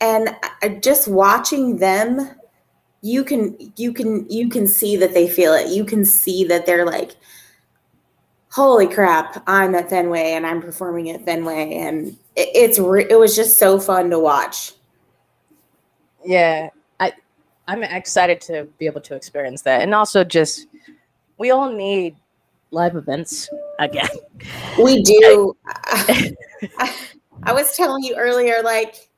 [0.00, 0.30] and
[0.82, 2.30] just watching them
[3.02, 5.68] you can you can you can see that they feel it.
[5.68, 7.16] You can see that they're like,
[8.50, 13.34] holy crap, I'm at Fenway and I'm performing at Fenway, and it, it's it was
[13.34, 14.72] just so fun to watch.
[16.24, 17.12] Yeah, I
[17.66, 20.66] I'm excited to be able to experience that, and also just
[21.38, 22.16] we all need
[22.70, 24.08] live events again.
[24.82, 25.56] We do.
[25.66, 26.34] I,
[27.44, 29.09] I was telling you earlier, like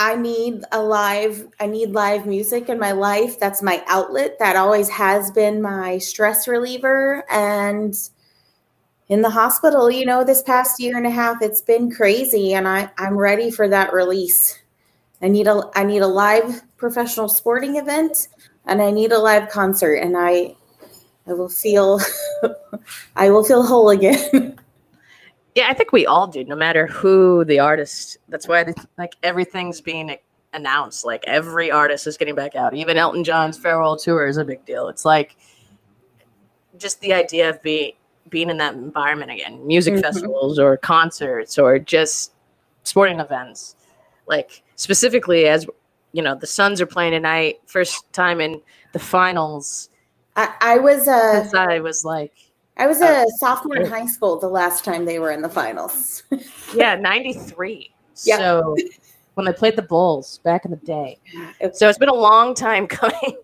[0.00, 3.38] I need a live, I need live music in my life.
[3.38, 4.38] That's my outlet.
[4.38, 7.22] That always has been my stress reliever.
[7.30, 7.94] And
[9.08, 12.54] in the hospital, you know, this past year and a half, it's been crazy.
[12.54, 14.58] And I, I'm ready for that release.
[15.20, 18.28] I need a I need a live professional sporting event
[18.64, 20.56] and I need a live concert and I
[21.26, 22.00] I will feel
[23.16, 24.58] I will feel whole again.
[25.54, 28.18] Yeah, I think we all do, no matter who the artist.
[28.28, 30.16] That's why like everything's being
[30.52, 31.04] announced.
[31.04, 32.74] Like every artist is getting back out.
[32.74, 34.88] Even Elton John's farewell tour is a big deal.
[34.88, 35.36] It's like
[36.78, 37.92] just the idea of being
[38.28, 40.02] being in that environment again, music mm-hmm.
[40.02, 42.32] festivals or concerts or just
[42.84, 43.74] sporting events.
[44.26, 45.66] Like specifically as
[46.12, 48.60] you know, the Suns are playing tonight, first time in
[48.92, 49.90] the finals.
[50.36, 52.32] I, I was uh I was like
[52.76, 55.48] I was a uh, sophomore in high school the last time they were in the
[55.48, 56.22] finals.
[56.74, 57.92] yeah, 93.
[58.24, 58.38] Yep.
[58.38, 58.76] So
[59.34, 61.18] when they played the Bulls back in the day.
[61.72, 63.36] So it's been a long time coming.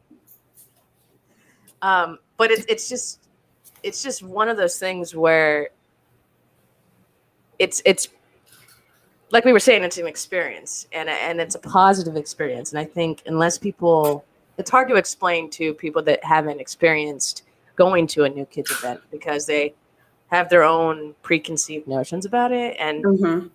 [1.82, 3.28] um, but it's it's just
[3.82, 5.70] it's just one of those things where
[7.58, 8.08] it's it's
[9.30, 12.72] like we were saying, it's an experience and and it's a positive experience.
[12.72, 14.24] And I think unless people
[14.58, 17.42] it's hard to explain to people that haven't experienced
[17.76, 19.74] going to a new kids event because they
[20.28, 23.46] have their own preconceived notions about it and mm-hmm.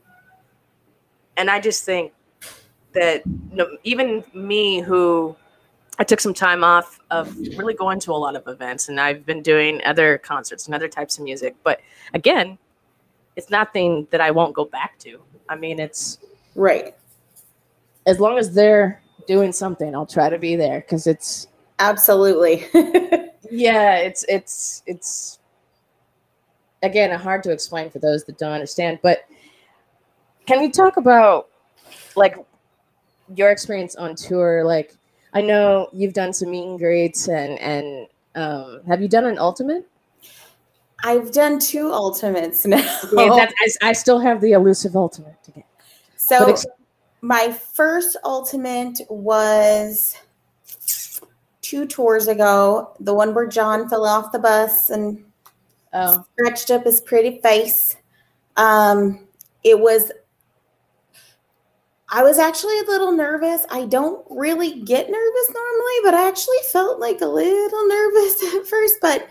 [1.37, 2.13] and i just think
[2.93, 5.35] that you know, even me who
[5.99, 9.25] i took some time off of really going to a lot of events and i've
[9.25, 11.81] been doing other concerts and other types of music but
[12.13, 12.57] again
[13.35, 15.19] it's nothing that I won't go back to.
[15.49, 16.19] I mean, it's
[16.55, 16.95] Right.
[18.05, 21.47] as long as they're doing something, I'll try to be there because it's
[21.79, 22.65] Absolutely.
[23.51, 25.39] yeah, it's it's it's
[26.81, 28.99] again hard to explain for those that don't understand.
[29.03, 29.25] But
[30.45, 31.49] can you talk about
[32.15, 32.35] like
[33.35, 34.63] your experience on tour?
[34.63, 34.95] Like,
[35.33, 39.37] I know you've done some meet and greets, and and um, have you done an
[39.37, 39.87] ultimate?
[41.03, 42.77] I've done two ultimates now.
[43.11, 45.65] Yeah, I, I still have the elusive ultimate to get.
[46.15, 46.65] so ex-
[47.21, 50.15] my first ultimate was
[51.71, 52.93] two tours ago.
[52.99, 55.23] The one where John fell off the bus and
[55.93, 57.97] Oh, scratched up his pretty face.
[58.55, 59.27] Um,
[59.63, 60.11] it was.
[62.09, 63.65] I was actually a little nervous.
[63.69, 68.67] I don't really get nervous normally, but I actually felt like a little nervous at
[68.67, 68.95] first.
[69.01, 69.29] But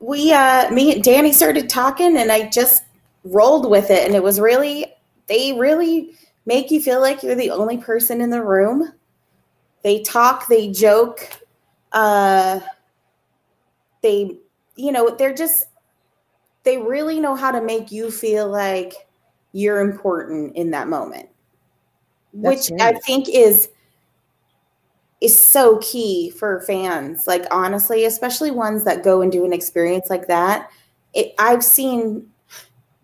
[0.00, 2.84] we, uh, me and Danny started talking, and I just
[3.24, 4.86] rolled with it, and it was really.
[5.26, 6.14] They really
[6.46, 8.92] make you feel like you're the only person in the room.
[9.82, 11.28] They talk, they joke,
[11.92, 12.60] uh,
[14.02, 14.38] they
[14.76, 15.66] you know, they're just
[16.62, 18.94] they really know how to make you feel like
[19.52, 21.28] you're important in that moment.
[22.34, 23.70] That's which I think is
[25.20, 27.26] is so key for fans.
[27.26, 30.70] Like honestly, especially ones that go and do an experience like that.
[31.14, 32.28] It, I've seen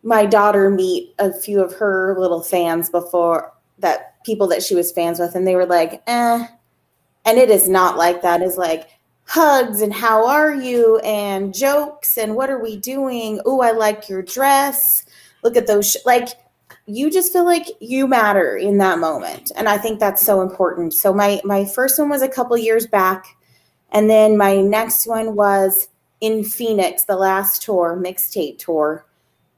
[0.02, 4.92] my daughter meet a few of her little fans before that people that she was
[4.92, 6.46] fans with, and they were like, eh.
[7.24, 8.42] And it is not like that.
[8.42, 8.88] It's like
[9.26, 13.40] hugs and how are you and jokes and what are we doing?
[13.46, 15.04] Oh, I like your dress.
[15.42, 15.92] Look at those.
[15.92, 16.04] Sh-.
[16.04, 16.28] Like
[16.86, 20.92] you just feel like you matter in that moment, and I think that's so important.
[20.92, 23.26] So my my first one was a couple years back,
[23.90, 25.88] and then my next one was
[26.20, 29.06] in Phoenix, the last tour, mixtape tour,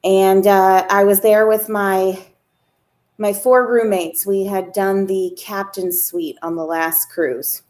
[0.03, 2.17] and uh, I was there with my
[3.17, 4.25] my four roommates.
[4.25, 7.63] We had done the captain's suite on the last cruise,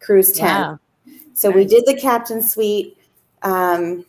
[0.00, 0.60] cruise ten.
[0.60, 0.78] wow.
[1.34, 2.96] So we did the captain suite.
[3.42, 4.04] Um,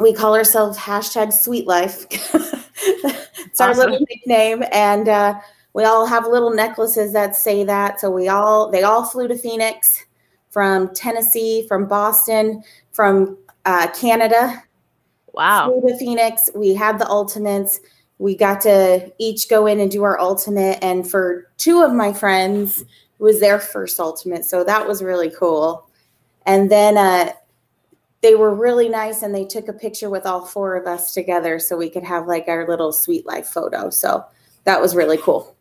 [0.00, 2.06] we call ourselves hashtag Sweet Life.
[2.10, 5.34] it's our little nickname, and uh,
[5.74, 8.00] we all have little necklaces that say that.
[8.00, 10.04] So we all they all flew to Phoenix
[10.50, 14.62] from Tennessee, from Boston, from uh, Canada.
[15.32, 15.80] Wow.
[15.80, 16.50] Flew to Phoenix.
[16.54, 17.80] We had the ultimates.
[18.22, 22.12] We got to each go in and do our ultimate, and for two of my
[22.12, 22.86] friends, it
[23.18, 25.90] was their first ultimate, so that was really cool.
[26.46, 27.32] And then uh,
[28.20, 31.58] they were really nice, and they took a picture with all four of us together,
[31.58, 33.90] so we could have like our little sweet life photo.
[33.90, 34.24] So
[34.62, 35.56] that was really cool.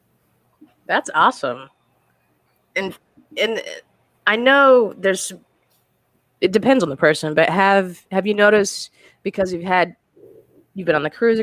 [0.86, 1.68] That's awesome.
[2.76, 2.96] And
[3.38, 3.64] and
[4.28, 5.34] I know there's
[6.42, 8.92] it depends on the person, but have have you noticed
[9.24, 9.96] because you've had
[10.76, 11.42] you've been on the cruise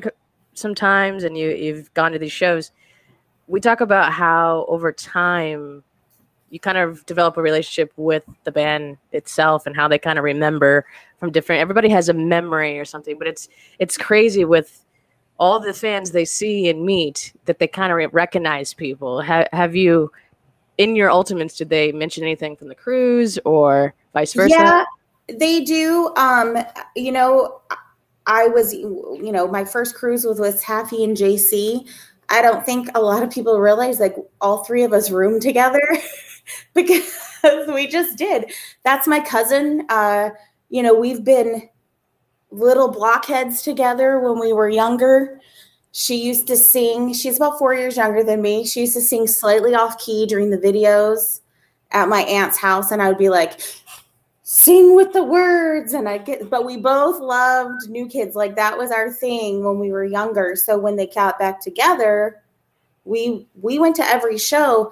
[0.59, 2.73] sometimes and you you've gone to these shows,
[3.47, 5.83] we talk about how over time
[6.51, 10.25] you kind of develop a relationship with the band itself and how they kind of
[10.25, 10.87] remember
[11.19, 14.85] from different everybody has a memory or something, but it's it's crazy with
[15.39, 19.23] all the fans they see and meet that they kind of recognize people.
[19.23, 20.11] Ha- have you,
[20.79, 24.55] in your ultimates, did they mention anything from the cruise or vice versa?
[24.59, 24.85] Yeah,
[25.29, 26.13] they do.
[26.17, 26.59] Um,
[26.97, 27.61] you know,
[28.29, 31.89] I was, you know, my first cruise was with Taffy and JC.
[32.29, 35.81] I don't think a lot of people realize like all three of us roomed together
[36.75, 37.11] because
[37.69, 38.53] we just did.
[38.85, 39.87] That's my cousin.
[39.89, 40.31] Uh,
[40.69, 41.69] you know, we've been
[42.51, 45.41] little blockheads together when we were younger.
[45.93, 48.67] She used to sing, she's about four years younger than me.
[48.67, 51.41] She used to sing slightly off key during the videos
[51.91, 53.61] at my aunt's house, and I would be like,
[54.51, 58.35] sing with the words and i get but we both loved new kids.
[58.35, 60.57] Like that was our thing when we were younger.
[60.57, 62.43] So when they got back together
[63.05, 64.91] we we went to every show.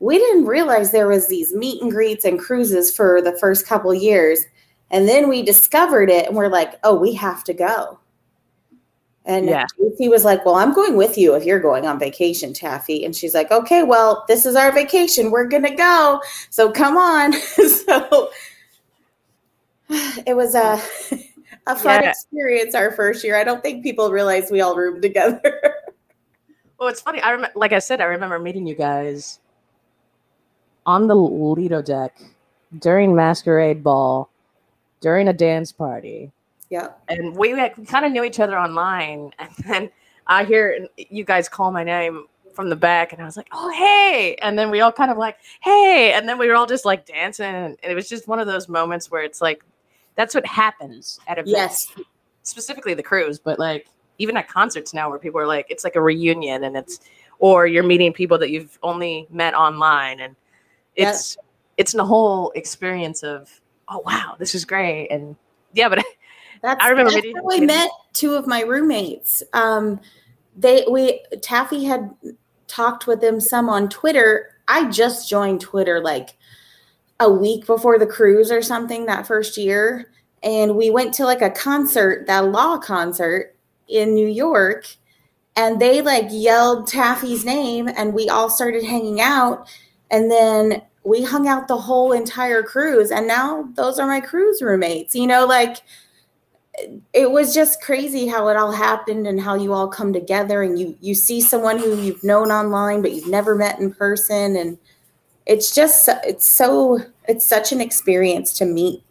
[0.00, 3.94] We didn't realize there was these meet and greets and cruises for the first couple
[3.94, 4.44] years.
[4.90, 8.00] And then we discovered it and we're like oh we have to go.
[9.24, 9.66] And Yeah.
[9.98, 13.04] he was like well i'm going with you if you're going on vacation taffy.
[13.04, 15.30] And she's like okay well this is our vacation.
[15.30, 16.20] We're gonna go.
[16.50, 17.34] So come on.
[17.86, 18.30] So
[19.90, 20.80] it was a
[21.66, 22.10] a fun Yeah.
[22.10, 23.36] experience our first year.
[23.36, 25.74] I don't think people realize we all roomed together.
[26.78, 27.22] Well, it's funny.
[27.22, 29.40] I remember, like I said, I remember meeting you guys
[30.84, 32.20] on the Lido deck
[32.80, 34.28] during Masquerade Ball,
[35.00, 36.30] during a dance party,
[36.68, 36.88] yeah.
[37.08, 37.54] and we,
[37.86, 39.32] kind of knew each other online.
[39.38, 39.90] And then
[40.26, 43.70] I hear you guys call my name from the back, and I was like, "Oh,
[43.70, 46.84] hey!" And then we all kind of like, "Hey!" And then we were all just
[46.84, 49.64] like dancing, and it was just one of those moments where it's like,
[50.16, 52.06] that's what happens at events, Yes.
[52.42, 55.96] specifically the cruise, but like even at concerts now where people are like it's like
[55.96, 57.00] a reunion and it's
[57.38, 60.34] or you're meeting people that you've only met online and
[60.94, 61.36] it's
[61.76, 65.36] it's the whole experience of oh wow this is great and
[65.74, 66.02] yeah but
[66.62, 69.42] That's, I remember that's how I met two of my roommates.
[69.52, 70.00] Um,
[70.56, 72.14] they we Taffy had
[72.66, 74.56] talked with them some on Twitter.
[74.66, 76.35] I just joined Twitter like
[77.20, 80.10] a week before the cruise or something that first year,
[80.42, 83.56] and we went to like a concert, that law concert
[83.88, 84.86] in New York,
[85.56, 89.68] and they like yelled Taffy's name, and we all started hanging out,
[90.10, 94.60] and then we hung out the whole entire cruise, and now those are my cruise
[94.60, 95.14] roommates.
[95.14, 95.78] You know, like
[97.12, 100.78] it was just crazy how it all happened and how you all come together and
[100.78, 104.76] you you see someone who you've known online but you've never met in person and
[105.46, 109.02] it's just it's so it's such an experience to meet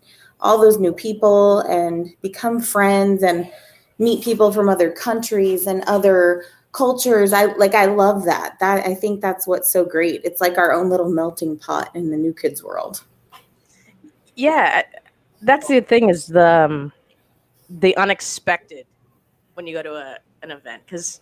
[0.41, 3.49] all those new people and become friends and
[3.97, 7.31] meet people from other countries and other cultures.
[7.31, 8.59] I like i love that.
[8.59, 10.21] That i think that's what's so great.
[10.23, 13.03] It's like our own little melting pot in the new kids world.
[14.35, 14.83] Yeah
[15.45, 16.91] that's the thing is the um,
[17.69, 18.85] the unexpected
[19.53, 21.21] when you go to a, an event because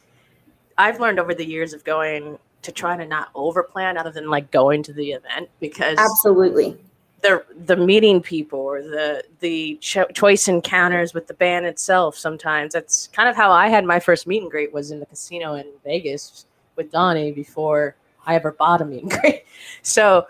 [0.78, 4.49] i've learned over the years of going to try to not overplan other than like
[4.52, 6.78] going to the event because absolutely.
[7.21, 12.73] the the meeting people or the the cho- choice encounters with the band itself sometimes
[12.73, 15.56] that's kind of how i had my first meet and greet was in the casino
[15.56, 16.45] in vegas
[16.76, 17.95] with donnie before
[18.26, 19.43] i ever bought a meet and greet.
[19.82, 20.28] So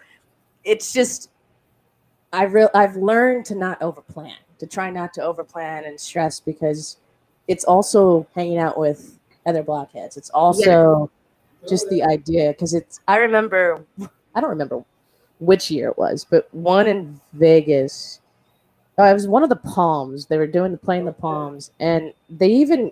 [0.64, 1.30] it's just
[2.32, 6.98] i real i've learned to not overplan to try not to overplan and stress because
[7.48, 10.18] it's also hanging out with other blockheads.
[10.18, 11.10] It's also
[11.68, 13.84] just the idea because it's i remember
[14.36, 14.84] i don't remember
[15.44, 18.20] which year it was, but one in Vegas.
[18.98, 20.28] Oh, it was one of the Palms.
[20.28, 22.92] They were doing the playing the Palms, and they even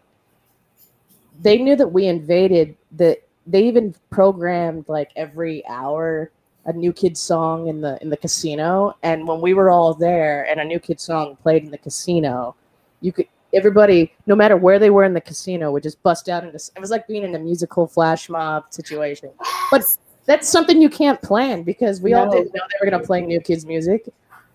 [1.42, 2.76] they knew that we invaded.
[2.92, 6.32] That they even programmed like every hour
[6.66, 8.96] a new kid song in the in the casino.
[9.04, 12.56] And when we were all there, and a new kid song played in the casino,
[13.02, 16.44] you could everybody, no matter where they were in the casino, would just bust out
[16.44, 16.56] into.
[16.56, 19.32] It was like being in a musical flash mob situation.
[19.70, 19.84] But
[20.26, 23.22] that's something you can't plan because we all didn't know they were going to play
[23.22, 24.08] new kids music.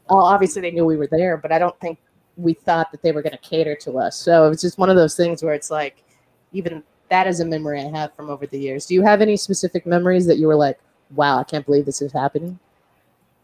[0.09, 1.99] Uh, obviously, they knew we were there, but I don't think
[2.37, 4.17] we thought that they were going to cater to us.
[4.17, 6.05] So it was just one of those things where it's like,
[6.53, 8.87] even that is a memory I have from over the years.
[8.87, 10.79] Do you have any specific memories that you were like,
[11.15, 12.59] wow, I can't believe this is happening?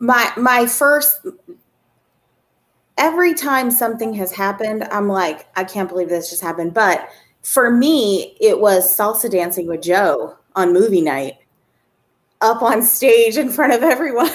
[0.03, 1.25] my my first
[3.03, 6.73] every time something has happened i'm like i can't believe this just happened.
[6.73, 7.09] But
[7.43, 11.39] for me it was salsa dancing with joe on movie night
[12.41, 14.31] up on stage in front of everyone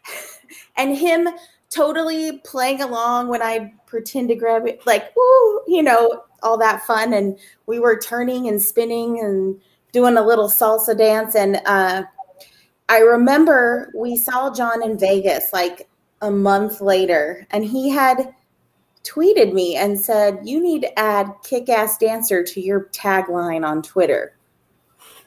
[0.76, 1.28] and him
[1.70, 6.82] totally playing along when i pretend to grab it like woo you know all that
[6.82, 7.14] fun.
[7.14, 9.60] And we were turning and spinning and
[9.92, 11.34] doing a little salsa dance.
[11.34, 12.04] And uh
[12.88, 15.88] I remember we saw John in Vegas like
[16.20, 18.34] a month later, and he had
[19.04, 23.82] tweeted me and said, You need to add kick ass dancer to your tagline on
[23.82, 24.36] Twitter.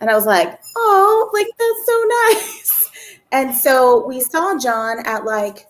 [0.01, 2.73] And I was like, Oh, like that's so nice.
[3.29, 5.67] And so we saw John at like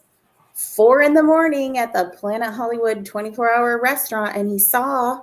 [0.54, 5.22] four in the morning at the Planet Hollywood 24 hour restaurant, and he saw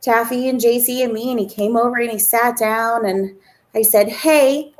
[0.00, 3.36] Taffy and JC and me, and he came over and he sat down, and
[3.74, 4.72] I said, Hey,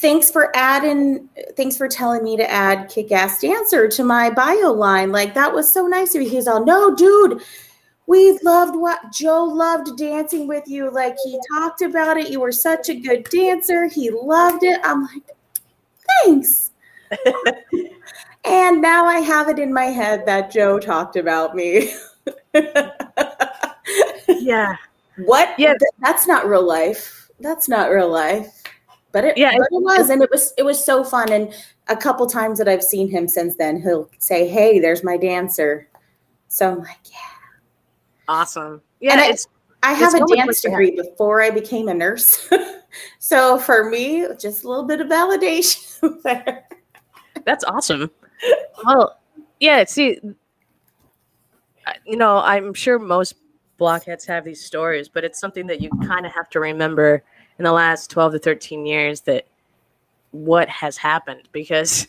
[0.00, 5.12] thanks for adding thanks for telling me to add kick-ass dancer to my bio line.
[5.12, 6.28] Like that was so nice of you.
[6.28, 7.42] He's all no dude
[8.06, 10.90] we loved what joe loved dancing with you.
[10.90, 12.30] Like he talked about it.
[12.30, 13.86] You were such a good dancer.
[13.86, 14.80] He loved it.
[14.84, 15.22] I'm like
[16.24, 16.70] thanks.
[18.48, 21.92] And now i have it in my head that joe talked about me.
[24.28, 24.76] Yeah.
[25.18, 25.58] what?
[25.58, 25.74] Yeah.
[26.00, 27.30] That's not real life.
[27.40, 28.55] That's not real life
[29.16, 31.54] but it, Yeah, but it was and it was it was so fun and
[31.88, 35.88] a couple times that i've seen him since then he'll say hey there's my dancer
[36.48, 37.16] so i'm like yeah
[38.28, 38.82] Awesome.
[39.00, 39.46] Yeah, And I- it's
[39.82, 42.46] i have It's a dance degree before i became a nurse
[43.18, 46.64] so for me just a little bit of validation there
[47.46, 48.10] That's awesome.
[48.84, 49.18] well,
[49.60, 49.84] yeah.
[49.84, 50.18] See,
[52.04, 53.34] you know, I'm sure most
[53.78, 57.22] blockheads have these stories, but it's something that you kind of have to remember
[57.58, 59.46] in the last 12 to 13 years that
[60.30, 62.06] what has happened because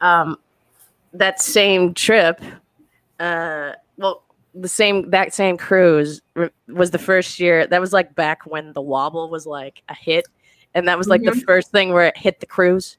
[0.00, 0.38] um,
[1.12, 2.40] that same trip,
[3.18, 4.22] uh, well,
[4.54, 6.22] the same that same cruise
[6.68, 7.66] was the first year.
[7.66, 10.26] That was like back when the wobble was like a hit,
[10.74, 12.96] and that was like the first thing where it hit the cruise.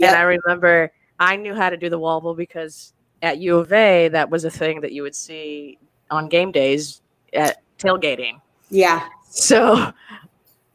[0.00, 4.08] And I remember I knew how to do the wobble because at U of A,
[4.08, 5.78] that was a thing that you would see
[6.10, 8.40] on game days at tailgating.
[8.70, 9.06] Yeah.
[9.28, 9.92] So,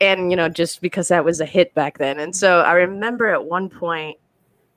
[0.05, 2.19] and you know, just because that was a hit back then.
[2.19, 4.17] And so I remember at one point,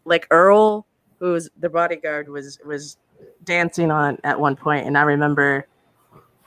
[0.04, 0.86] like Earl,
[1.20, 2.96] who was the bodyguard, was was
[3.44, 5.66] dancing on at one point, and I remember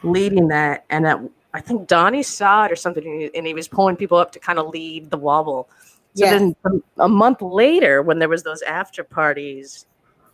[0.03, 1.19] leading that, and at,
[1.53, 4.59] I think Donnie saw it or something, and he was pulling people up to kind
[4.59, 5.69] of lead the wobble.
[6.13, 6.53] So Yes.
[6.63, 9.85] then a month later, when there was those after parties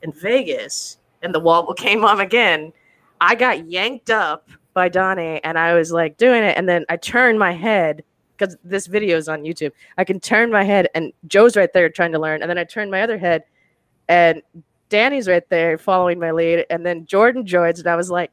[0.02, 2.72] in Vegas, and the wobble came on again,
[3.20, 6.98] I got yanked up by Donnie, and I was like doing it, and then I
[6.98, 8.04] turned my head
[8.38, 9.72] because this video is on YouTube.
[9.98, 12.64] I can turn my head, and Joe's right there trying to learn, and then I
[12.64, 13.44] turn my other head,
[14.08, 14.42] and
[14.90, 18.32] Danny's right there following my lead, and then Jordan joins, and I was like,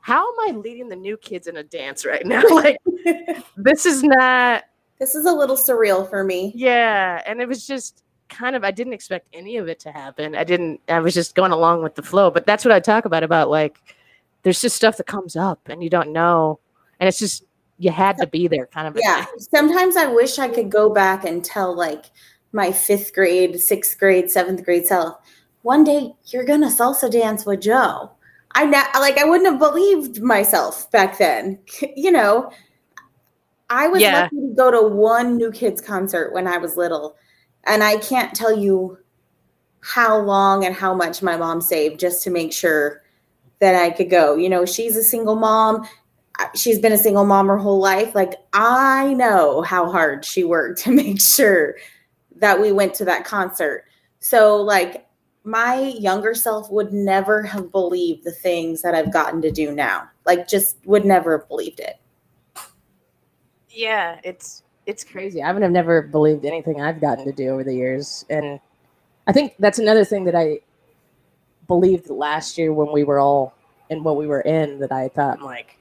[0.00, 2.42] "How am I leading the new kids in a dance right now?
[2.50, 2.78] like,
[3.56, 4.64] this is not."
[4.98, 6.52] This is a little surreal for me.
[6.54, 10.34] Yeah, and it was just kind of I didn't expect any of it to happen.
[10.34, 12.30] I didn't I was just going along with the flow.
[12.30, 13.78] But that's what I talk about about like
[14.42, 16.58] there's just stuff that comes up and you don't know
[17.00, 17.44] and it's just
[17.78, 19.24] you had to be there kind of Yeah.
[19.24, 19.34] thing.
[19.38, 22.06] Sometimes I wish I could go back and tell like
[22.52, 25.16] my fifth grade, sixth grade, seventh grade self,
[25.62, 28.10] one day you're gonna salsa dance with Joe.
[28.54, 31.58] I na- like I wouldn't have believed myself back then.
[31.96, 32.50] You know,
[33.70, 34.22] I was Yeah.
[34.22, 37.16] lucky to go to one New Kids concert when I was little,
[37.64, 38.98] and I can't tell you
[39.80, 43.02] how long and how much my mom saved just to make sure
[43.58, 44.36] that I could go.
[44.36, 45.86] You know, she's a single mom.
[46.54, 48.14] She's been a single mom her whole life.
[48.14, 51.76] Like I know how hard she worked to make sure
[52.36, 53.84] that we went to that concert.
[54.20, 55.06] So like
[55.44, 60.08] my younger self would never have believed the things that I've gotten to do now.
[60.24, 62.00] Like just would never have believed it.
[63.68, 65.42] Yeah, it's it's crazy.
[65.42, 68.24] I would have never believed anything I've gotten to do over the years.
[68.30, 68.60] And
[69.26, 70.60] I think that's another thing that I
[71.66, 73.54] believed last year when we were all
[73.90, 75.78] in what we were in that I thought I'm like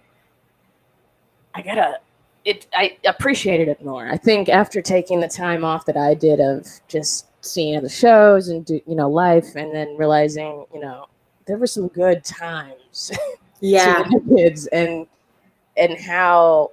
[1.56, 2.00] I gotta
[2.46, 4.08] it I appreciated it more.
[4.08, 8.50] I think after taking the time off that I did of just seeing the shows
[8.50, 11.08] and do you know life and then realizing, you know,
[11.46, 13.12] there were some good times
[13.62, 14.04] Yeah.
[14.36, 15.08] kids and
[15.78, 16.72] and how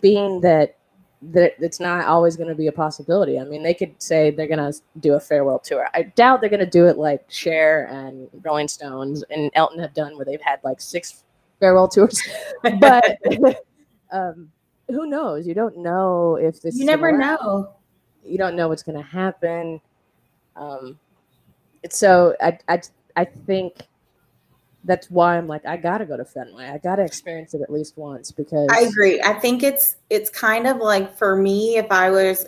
[0.00, 0.76] being that
[1.22, 3.38] that it's not always going to be a possibility.
[3.38, 5.86] I mean, they could say they're going to do a farewell tour.
[5.92, 9.92] I doubt they're going to do it like Cher and Rolling Stones and Elton have
[9.92, 11.24] done, where they've had like six
[11.60, 12.20] farewell tours.
[12.78, 13.18] But
[14.12, 14.50] um,
[14.88, 15.46] who knows?
[15.46, 16.76] You don't know if this.
[16.76, 17.74] You is never gonna know.
[18.24, 19.80] You don't know what's going to happen.
[20.56, 20.98] Um,
[21.82, 22.82] it's so I I
[23.16, 23.86] I think
[24.84, 26.66] that's why I'm like I gotta go to Fenway.
[26.66, 29.20] I gotta experience it at least once because I agree.
[29.22, 32.46] I think it's it's kind of like for me, if I was,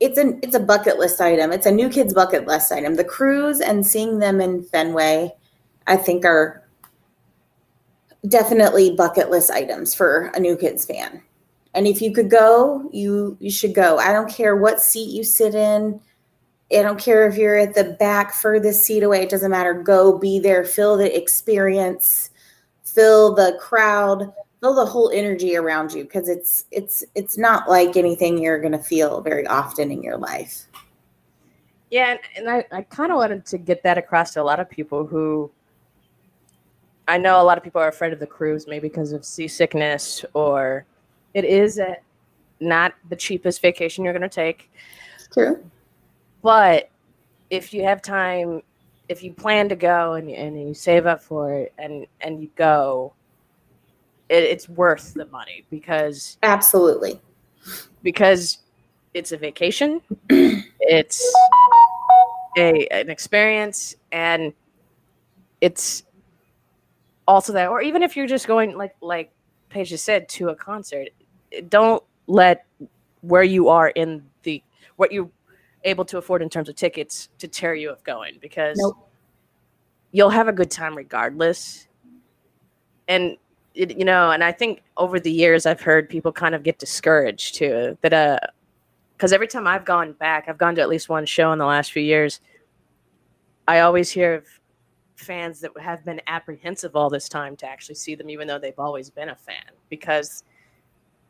[0.00, 1.52] it's an it's a bucket list item.
[1.52, 2.96] It's a new kids bucket list item.
[2.96, 5.32] The cruise and seeing them in Fenway,
[5.86, 6.63] I think are
[8.28, 11.22] definitely bucket list items for a new kids fan.
[11.74, 13.98] And if you could go, you you should go.
[13.98, 16.00] I don't care what seat you sit in.
[16.72, 19.22] I don't care if you're at the back furthest seat away.
[19.22, 19.74] It doesn't matter.
[19.74, 20.64] Go be there.
[20.64, 22.30] Feel the experience.
[22.84, 24.32] Feel the crowd
[24.64, 28.72] feel the whole energy around you because it's it's it's not like anything you're going
[28.72, 30.62] to feel very often in your life
[31.90, 34.60] Yeah, and, and I, I kind of wanted to get that across to a lot
[34.60, 35.50] of people who
[37.06, 40.24] I know a lot of people are afraid of the cruise, maybe because of seasickness
[40.34, 40.86] or
[41.34, 41.96] it is a,
[42.60, 44.70] not the cheapest vacation you're going to take.
[45.32, 45.62] true
[46.42, 46.90] But
[47.50, 48.62] if you have time,
[49.08, 52.48] if you plan to go and, and you save up for it and, and you
[52.56, 53.12] go,
[54.28, 57.20] it, it's worth the money because absolutely
[58.02, 58.58] because
[59.12, 60.00] it's a vacation,
[60.30, 61.34] it's
[62.56, 64.52] a an experience, and
[65.60, 66.03] it's
[67.26, 67.68] also that.
[67.68, 69.32] Or even if you're just going like like
[69.68, 71.08] Paige just said to a concert,
[71.68, 72.66] don't let
[73.22, 74.62] where you are in the
[74.96, 75.30] what you're
[75.84, 79.08] able to afford in terms of tickets to tear you of going because Nope.
[80.12, 81.88] you'll have a good time regardless.
[83.08, 83.36] And
[83.74, 86.78] it, you know, and I think over the years I've heard people kind of get
[86.78, 87.98] discouraged too.
[88.00, 88.38] That uh,
[89.16, 91.66] because every time I've gone back, I've gone to at least one show in the
[91.66, 92.40] last few years.
[93.66, 94.46] I always hear of
[95.16, 98.78] fans that have been apprehensive all this time to actually see them, even though they've
[98.78, 100.42] always been a fan, because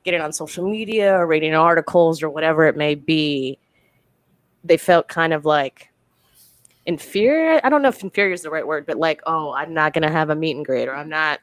[0.05, 3.59] getting on social media or reading articles or whatever it may be,
[4.62, 5.91] they felt kind of like
[6.87, 7.61] inferior.
[7.64, 10.11] I don't know if inferior is the right word, but like, oh, I'm not gonna
[10.11, 11.41] have a meet and greet, or I'm not.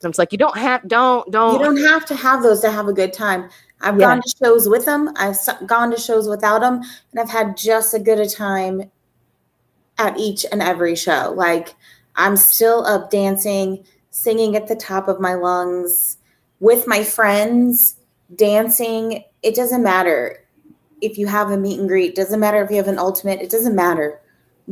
[0.00, 1.52] So just like you don't have, don't, don't.
[1.52, 3.48] you don't have to have those to have a good time
[3.82, 4.08] i've Yeah.
[4.08, 7.94] gone to shows with them i've gone to shows without them and i've had just
[7.94, 8.90] as good a time
[9.98, 11.32] at each and every show.
[11.36, 11.74] Like
[12.16, 13.82] i'm still up dancing
[14.12, 16.18] singing at the top of my lungs
[16.60, 17.96] with my friends
[18.36, 19.24] dancing.
[19.42, 20.44] It doesn't matter
[21.00, 22.14] if you have a meet and greet.
[22.14, 23.40] Doesn't matter if you have an ultimate.
[23.40, 24.20] It doesn't matter.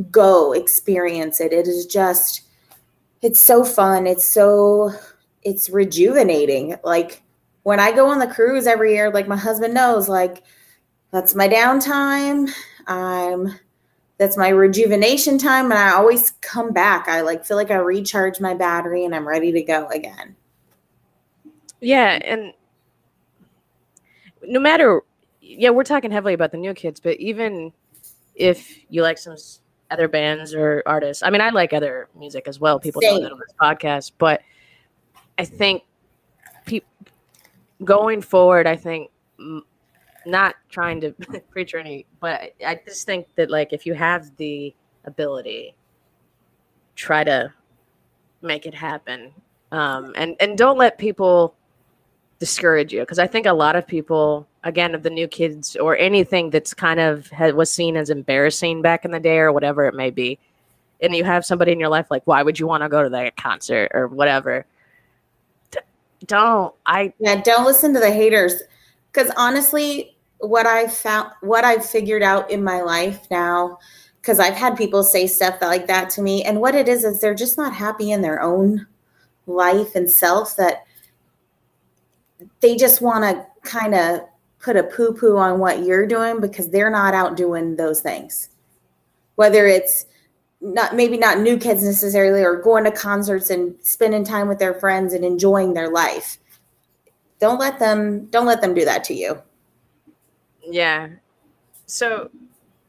[0.09, 1.51] Go experience it.
[1.51, 2.43] It is just
[3.21, 4.07] it's so fun.
[4.07, 4.91] It's so
[5.43, 6.75] it's rejuvenating.
[6.83, 7.23] Like
[7.63, 10.43] when i go on the cruise every year like my husband knows like
[11.11, 12.49] that's my downtime.
[12.87, 13.53] I'm
[14.21, 17.07] that's my rejuvenation time and i always come back.
[17.07, 20.35] I like feel like i recharge my battery and i'm ready to go again.
[21.79, 22.53] Yeah, and
[24.43, 25.01] no matter,
[25.41, 27.73] yeah, we're talking heavily about the new kids, but even
[28.35, 29.35] if you like some
[29.89, 32.79] other bands or artists, I mean, I like other music as well.
[32.79, 34.43] People know that on this podcast, but
[35.39, 35.81] I think
[36.67, 36.81] pe-
[37.83, 39.09] going forward, I think
[39.39, 39.61] mm,
[40.25, 41.11] not trying to
[41.49, 44.73] preach or any, but I, just think that like if you have the
[45.05, 45.75] ability,
[46.95, 47.53] try to
[48.41, 49.33] make it happen,
[49.71, 51.55] um, and and don't let people
[52.39, 55.95] discourage you because I think a lot of people, again, of the new kids or
[55.97, 59.85] anything that's kind of had, was seen as embarrassing back in the day or whatever
[59.85, 60.39] it may be,
[61.01, 63.09] and you have somebody in your life like, why would you want to go to
[63.09, 64.65] that concert or whatever?
[65.71, 65.79] D-
[66.25, 67.13] don't I?
[67.19, 68.61] Yeah, don't listen to the haters.
[69.11, 73.77] Because honestly, what I found, what I've figured out in my life now,
[74.21, 77.19] because I've had people say stuff like that to me, and what it is is
[77.19, 78.87] they're just not happy in their own
[79.47, 80.85] life and self that
[82.59, 84.21] they just want to kind of
[84.59, 88.49] put a poo poo on what you're doing because they're not out doing those things.
[89.35, 90.05] Whether it's
[90.61, 94.75] not maybe not new kids necessarily or going to concerts and spending time with their
[94.75, 96.37] friends and enjoying their life
[97.41, 99.41] don't let them don't let them do that to you
[100.63, 101.09] Yeah.
[101.85, 102.29] So,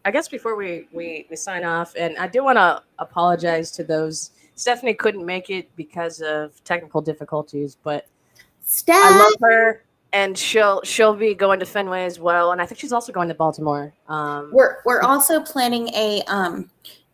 [0.05, 3.85] I guess before we we, we sign off, and I do want to apologize to
[3.85, 4.31] those.
[4.55, 8.07] Stephanie couldn't make it because of technical difficulties, but
[8.61, 12.67] Steph, I love her, and she'll she'll be going to Fenway as well, and I
[12.67, 13.93] think she's also going to Baltimore.
[14.09, 16.71] Um, we're we're also planning a um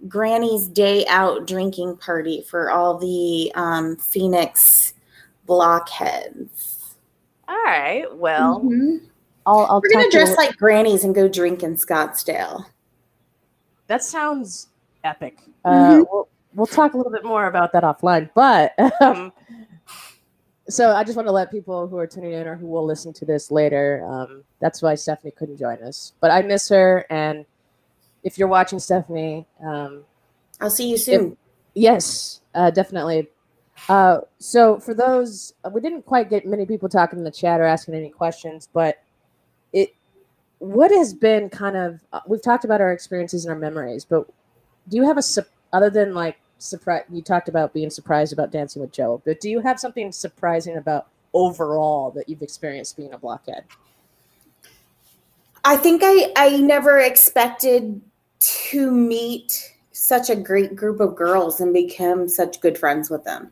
[0.08, 4.94] granny's day out drinking party for all the um phoenix
[5.46, 6.77] blockheads
[7.48, 8.04] all right.
[8.14, 9.00] Well, Mhm.
[9.46, 12.66] I'll, I'll we're gonna talk to dress like grannies and go drink in scottsdale
[13.88, 14.68] that sounds
[15.02, 15.38] epic.
[15.64, 16.06] Uh, Mhm.
[16.12, 18.30] we'll, we'll talk a little bit more about that offline.
[18.34, 19.32] But um,
[20.68, 23.12] so I just want to let people who are tuning in or who will listen
[23.14, 24.04] to this later.
[24.06, 26.12] Um, that's why Stephanie couldn't join us.
[26.20, 27.44] But I miss her, and
[28.22, 30.04] if you're watching Stephanie, um,
[30.60, 31.36] i'll see you soon
[31.74, 33.28] yes, uh, definitely.
[33.88, 37.64] Uh, so for those, we didn't quite get many people talking in the chat or
[37.64, 39.02] asking any questions, but
[39.72, 39.94] it
[40.58, 44.26] what has been kind of uh, we've talked about our experiences and our memories, but
[44.88, 45.22] do you have a
[45.72, 47.04] other than like surprise?
[47.10, 50.76] You talked about being surprised about dancing with Joe, but do you have something surprising
[50.76, 53.64] about overall that you've experienced being a blockhead?
[55.64, 58.00] I think I I never expected
[58.40, 63.50] to meet such a great group of girls and become such good friends with them.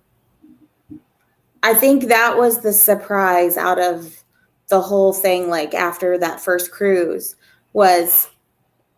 [1.66, 4.22] I think that was the surprise out of
[4.68, 7.34] the whole thing like after that first cruise
[7.72, 8.30] was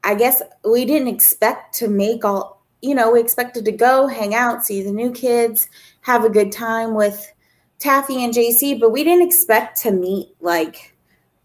[0.04, 4.34] I guess we didn't expect to make all you know, we expected to go hang
[4.34, 5.70] out, see the new kids,
[6.02, 7.32] have a good time with
[7.78, 10.94] Taffy and JC, but we didn't expect to meet like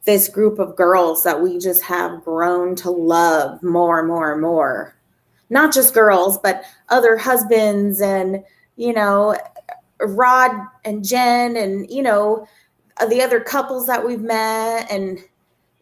[0.04, 4.42] this group of girls that we just have grown to love more and more and
[4.42, 4.94] more.
[5.50, 8.44] Not just girls, but other husbands and,
[8.76, 9.38] you know,
[10.08, 10.52] Rod
[10.86, 12.48] and Jen and, you know,
[13.00, 15.20] uh, the other couples that we've met and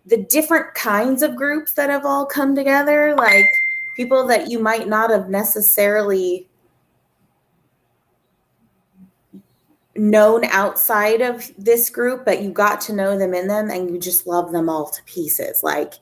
[0.05, 3.15] the different kinds of groups that have all come together.
[3.15, 3.45] Like
[3.95, 6.47] people that you might not have necessarily
[9.95, 13.99] known outside of this group, but you got to know them in them and you
[13.99, 15.63] just love them all to pieces.
[15.63, 15.95] Like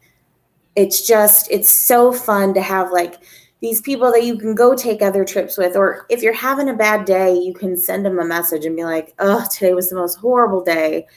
[0.75, 3.15] it's just, it's so fun to have like
[3.61, 5.75] these people that you can go take other trips with.
[5.75, 8.85] Or if you're having a bad day, you can send them a message and be
[8.85, 11.07] like, oh, today was the most horrible day.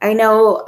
[0.00, 0.64] I know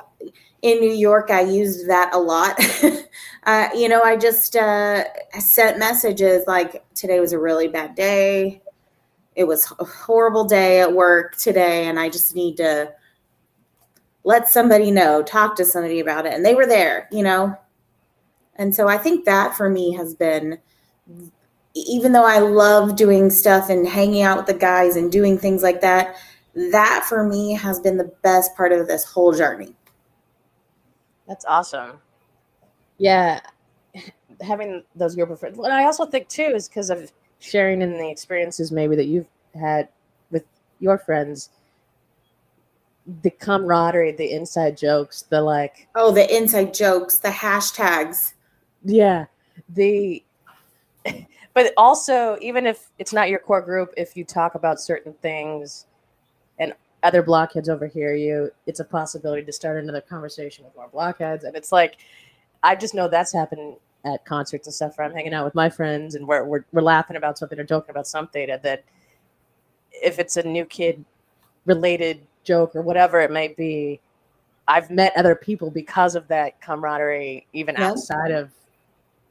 [0.63, 2.61] in New York, I used that a lot.
[3.45, 5.05] uh, you know, I just uh,
[5.39, 8.61] sent messages like, today was a really bad day
[9.41, 12.93] it was a horrible day at work today and i just need to
[14.25, 17.57] let somebody know talk to somebody about it and they were there you know
[18.57, 20.59] and so i think that for me has been
[21.75, 25.63] even though i love doing stuff and hanging out with the guys and doing things
[25.63, 26.17] like that
[26.73, 29.75] that for me has been the best part of this whole journey
[31.31, 32.01] that's awesome.
[32.99, 33.41] Yeah,
[34.41, 35.57] having those group of friends.
[35.59, 39.29] And I also think too is because of sharing in the experiences maybe that you've
[39.55, 39.89] had
[40.33, 40.45] with
[40.81, 41.51] your friends.
[43.23, 45.87] the camaraderie, the inside jokes, the like.
[45.95, 48.35] Oh, the inside jokes, the hashtags.
[48.85, 49.27] Yeah,
[49.69, 50.25] the.
[51.55, 55.87] but also, even if it's not your core group, if you talk about certain things,
[56.59, 61.45] and other blockheads overhear you, it's a possibility to start another conversation with more blockheads,
[61.45, 61.97] and it's like,
[62.63, 65.69] I just know that's happened at concerts and stuff where I'm hanging out with my
[65.69, 68.49] friends and we're, we're, we're laughing about something or joking about something.
[68.49, 68.79] And then
[69.93, 71.05] if it's a new kid
[71.67, 74.01] related joke or whatever it may be,
[74.69, 77.89] I've met other people because of that camaraderie, even yeah.
[77.89, 78.51] outside of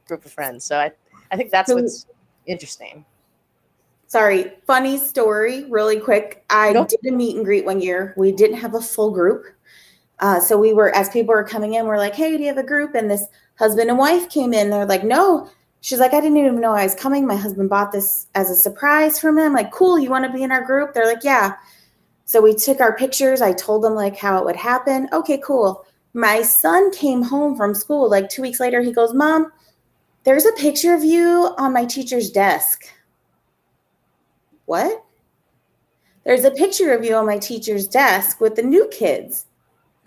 [0.07, 0.65] group of friends.
[0.65, 0.91] So I,
[1.32, 2.05] I think that's what's
[2.45, 3.05] interesting.
[4.07, 6.43] Sorry, funny story, really quick.
[6.49, 6.89] I nope.
[6.89, 8.13] did a meet and greet one year.
[8.17, 9.45] We didn't have a full group.
[10.19, 12.57] Uh, so we were, as people were coming in, we're like, hey, do you have
[12.57, 12.95] a group?
[12.95, 13.25] And this
[13.59, 14.69] husband and wife came in.
[14.69, 15.49] They're like, no.
[15.82, 17.25] She's like, I didn't even know I was coming.
[17.25, 19.43] My husband bought this as a surprise for me.
[19.43, 19.99] I'm like, cool.
[19.99, 20.93] You want to be in our group?
[20.93, 21.55] They're like, yeah.
[22.25, 23.41] So we took our pictures.
[23.41, 25.07] I told them like how it would happen.
[25.13, 25.86] Okay, cool.
[26.13, 28.82] My son came home from school like two weeks later.
[28.82, 29.51] He goes, Mom,
[30.30, 32.86] there's a picture of you on my teacher's desk.
[34.65, 35.03] What?
[36.23, 39.47] There's a picture of you on my teacher's desk with the new kids.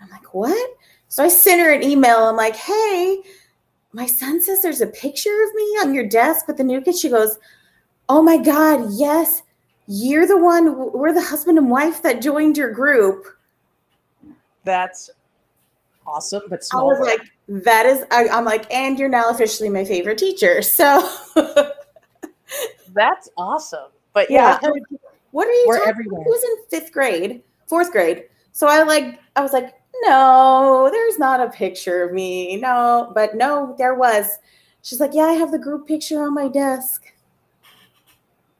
[0.01, 0.77] I'm like, what?
[1.09, 2.19] So I sent her an email.
[2.19, 3.21] I'm like, hey,
[3.91, 7.01] my son says there's a picture of me on your desk with the new kids.
[7.01, 7.37] She goes,
[8.07, 9.43] oh my God, yes.
[9.87, 13.25] You're the one, we're the husband and wife that joined your group.
[14.63, 15.09] That's
[16.07, 16.95] awesome, but small.
[16.95, 20.61] I was like, that is, I, am like, and you're now officially my favorite teacher.
[20.73, 21.09] So
[22.93, 23.89] that's awesome.
[24.13, 24.69] But yeah, yeah.
[25.31, 26.23] what are you we're talking everywhere.
[26.23, 28.25] Who's in fifth grade, fourth grade?
[28.51, 29.73] So I like, I was like,
[30.03, 32.57] no, there's not a picture of me.
[32.57, 34.37] No, but no, there was.
[34.81, 37.13] She's like, yeah, I have the group picture on my desk.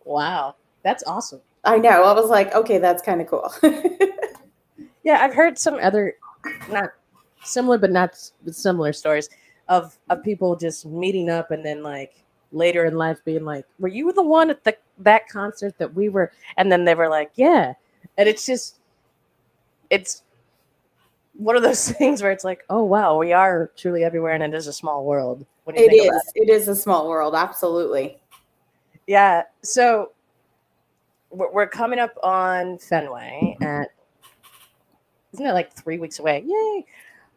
[0.06, 1.42] Wow, that's awesome.
[1.64, 2.04] I know.
[2.04, 3.54] I was like, okay, that's kind of cool.
[5.04, 6.16] yeah, I've heard some other,
[6.72, 6.92] not
[7.44, 8.18] similar, but not
[8.52, 9.30] similar stories
[9.70, 13.88] of of people just meeting up and then like later in life being like, "Were
[13.88, 17.32] you the one at the that concert that we were?" And then they were like,
[17.36, 17.74] "Yeah,"
[18.18, 18.80] and it's just,
[19.90, 20.24] it's
[21.34, 24.54] one of those things where it's like, oh wow, we are truly everywhere, and it
[24.54, 25.46] is a small world.
[25.68, 26.32] It is.
[26.36, 26.50] It.
[26.50, 27.36] it is a small world.
[27.36, 28.20] Absolutely.
[29.08, 29.44] Yeah.
[29.62, 30.12] So
[31.30, 33.88] we're coming up on Fenway at
[35.34, 36.44] isn't it like three weeks away?
[36.46, 36.86] Yay!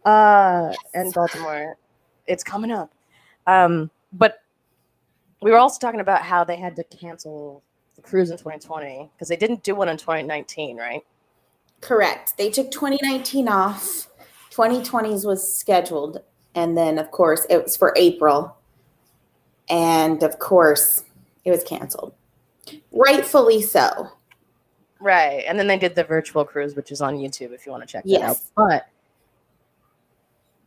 [0.06, 1.76] Uh, and Baltimore,
[2.28, 2.92] it's coming up.
[3.48, 4.42] Um, but
[5.42, 7.62] we were also talking about how they had to cancel
[7.96, 11.02] the cruise in 2020 because they didn't do one in 2019, right?
[11.80, 12.34] Correct.
[12.38, 14.08] They took 2019 off.
[14.52, 16.22] 2020's was scheduled.
[16.54, 18.56] And then, of course, it was for April.
[19.68, 21.04] And of course,
[21.44, 22.14] it was canceled.
[22.92, 24.12] Rightfully so.
[25.00, 25.44] Right.
[25.46, 27.92] And then they did the virtual cruise, which is on YouTube if you want to
[27.92, 28.20] check yes.
[28.20, 28.38] that out.
[28.56, 28.86] But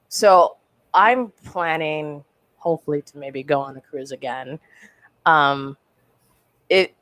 [0.10, 0.58] so
[0.94, 2.24] I'm planning,
[2.58, 4.60] hopefully, to maybe go on a cruise again.
[5.26, 5.78] Um,
[6.70, 6.96] it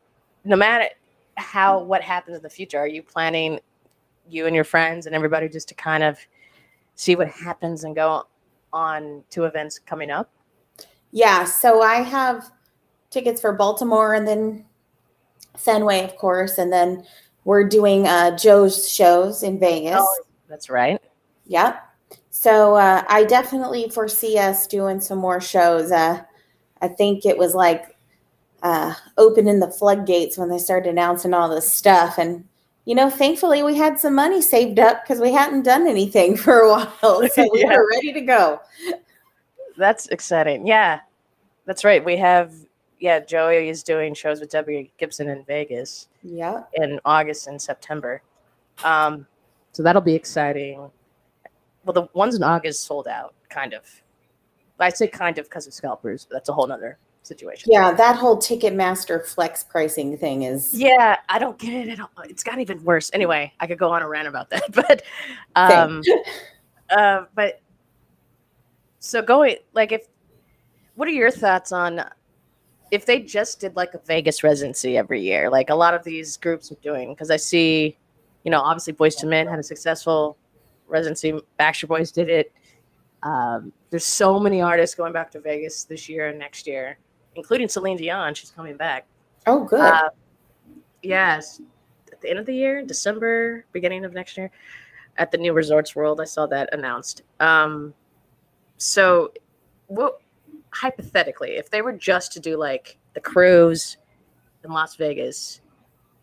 [0.44, 0.88] no matter
[1.36, 3.60] how what happens in the future, are you planning
[4.30, 6.20] you and your friends and everybody just to kind of
[6.96, 8.28] see what happens and go
[8.74, 10.30] on to events coming up?
[11.12, 12.52] Yeah, so I have
[13.10, 14.66] tickets for Baltimore and then
[15.56, 17.06] Fenway, of course, and then
[17.46, 19.96] we're doing uh, Joe's shows in Vegas.
[19.98, 21.02] Oh, that's right.
[21.46, 21.87] Yep.
[22.38, 25.92] So uh, I definitely foresee us doing some more shows.
[25.92, 26.22] Uh,
[26.84, 27.98] I think it was like
[28.62, 32.46] uh, opening the floodgates when they started announcing all this stuff, and
[32.86, 36.60] you know, thankfully we had some money saved up because we hadn't done anything for
[36.60, 37.28] a while.
[37.28, 37.76] So we yeah.
[37.76, 38.62] were ready to go.
[39.76, 40.68] That's exciting.
[40.68, 41.00] Yeah.
[41.66, 42.06] That's right.
[42.06, 42.54] We have
[43.00, 46.08] yeah, Joey is doing shows with Debbie Gibson in Vegas.
[46.22, 46.64] Yeah.
[46.76, 48.22] In August and September.
[48.84, 49.26] Um,
[49.72, 50.92] so that'll be exciting.
[51.88, 53.86] Well, the ones in August sold out, kind of.
[54.78, 57.72] I say kind of because of scalpers, but that's a whole nother situation.
[57.72, 60.74] Yeah, that whole Ticketmaster flex pricing thing is.
[60.74, 62.10] Yeah, I don't get it at all.
[62.26, 63.10] It's got even worse.
[63.14, 65.04] Anyway, I could go on a rant about that, but,
[65.56, 66.04] um,
[66.90, 67.62] uh, but
[69.00, 70.08] so going like if,
[70.96, 72.04] what are your thoughts on
[72.92, 76.36] if they just did like a Vegas residency every year, like a lot of these
[76.36, 77.14] groups are doing?
[77.14, 77.98] Because I see,
[78.44, 80.38] you know, obviously Boyz II Men had a successful
[80.88, 81.40] residency.
[81.60, 82.54] Backstreet Boys did it.
[83.24, 86.98] Um, there's so many artists going back to Vegas this year and next year
[87.38, 88.34] including Celine Dion.
[88.34, 89.06] She's coming back.
[89.46, 89.80] Oh, good.
[89.80, 90.10] Uh,
[91.04, 91.62] yes,
[92.12, 94.52] at the end of the year, December, beginning of next year,
[95.18, 96.20] at the new Resorts World.
[96.20, 97.22] I saw that announced.
[97.40, 97.94] Um,
[98.78, 99.32] so,
[99.86, 100.20] what
[100.72, 103.98] hypothetically, if they were just to do like the cruise
[104.64, 105.62] in Las Vegas,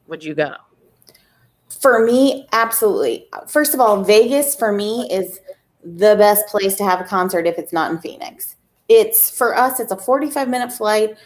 [0.07, 0.55] would you go?
[1.69, 3.27] For me, absolutely.
[3.47, 5.41] First of all, Vegas for me is
[5.83, 8.57] the best place to have a concert if it's not in Phoenix.
[8.89, 11.17] It's for us, it's a 45 minute flight,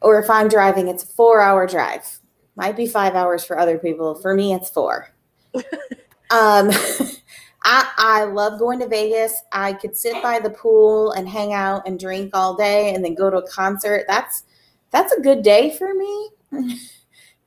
[0.00, 2.20] or if I'm driving, it's a four hour drive.
[2.56, 4.14] Might be five hours for other people.
[4.14, 5.12] For me, it's four.
[5.54, 6.70] um,
[7.64, 9.42] I, I love going to Vegas.
[9.50, 13.14] I could sit by the pool and hang out and drink all day and then
[13.14, 14.04] go to a concert.
[14.06, 14.44] That's
[14.90, 16.30] that's a good day for me.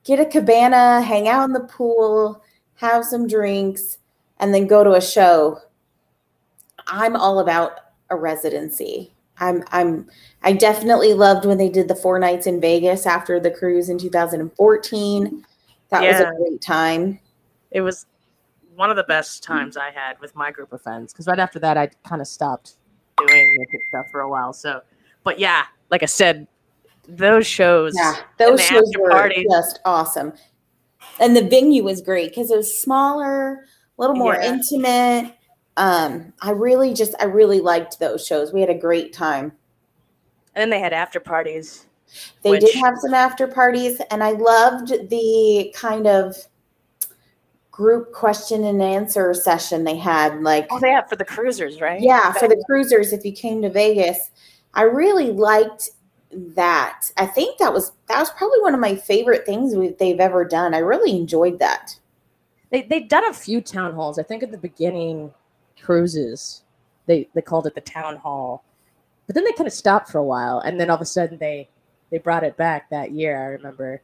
[0.07, 2.41] Get a cabana, hang out in the pool,
[2.75, 3.97] have some drinks,
[4.39, 5.59] and then go to a show.
[6.87, 9.13] I'm all about a residency.
[9.39, 10.07] I'm I'm
[10.43, 13.97] I definitely loved when they did the four nights in Vegas after the cruise in
[13.97, 15.45] 2014.
[15.89, 17.19] That was a great time.
[17.71, 18.05] It was
[18.75, 21.11] one of the best times I had with my group of friends.
[21.11, 22.77] Because right after that, I kind of stopped.
[23.17, 24.53] doing naked stuff for a while.
[24.53, 24.81] So,
[25.23, 26.47] but yeah, like I said,
[27.07, 27.93] those shows.
[27.95, 29.45] Yeah, those shows were parties.
[29.49, 30.33] just awesome.
[31.19, 33.65] And the venue was great because it was smaller,
[33.97, 34.53] a little more Yeah.
[34.53, 35.33] intimate.
[35.77, 38.51] Um, I really just I really liked those shows.
[38.53, 39.53] We had a great time.
[40.55, 41.85] And then they had after parties.
[42.41, 46.35] They Which- did have some after parties, and I loved the kind of
[47.71, 50.41] group question and answer session they had.
[50.41, 52.01] Like, Oh, they have for the cruisers, right?
[52.01, 54.31] yeah, for the cruisers, if you came to Vegas,
[54.73, 55.91] I really liked
[56.31, 57.11] that.
[57.17, 60.43] I think that was that was probably one of my favorite things we, they've ever
[60.45, 60.73] done.
[60.73, 61.99] I really enjoyed that.
[62.71, 64.19] They they'd done a few town halls.
[64.19, 65.33] I think at the beginning,
[65.81, 66.63] cruises,
[67.05, 68.63] they they called it the town hall,
[69.25, 71.37] but then they kind of stopped for a while, and then all of a sudden
[71.37, 71.69] they
[72.11, 73.41] they brought it back that year.
[73.41, 74.01] I remember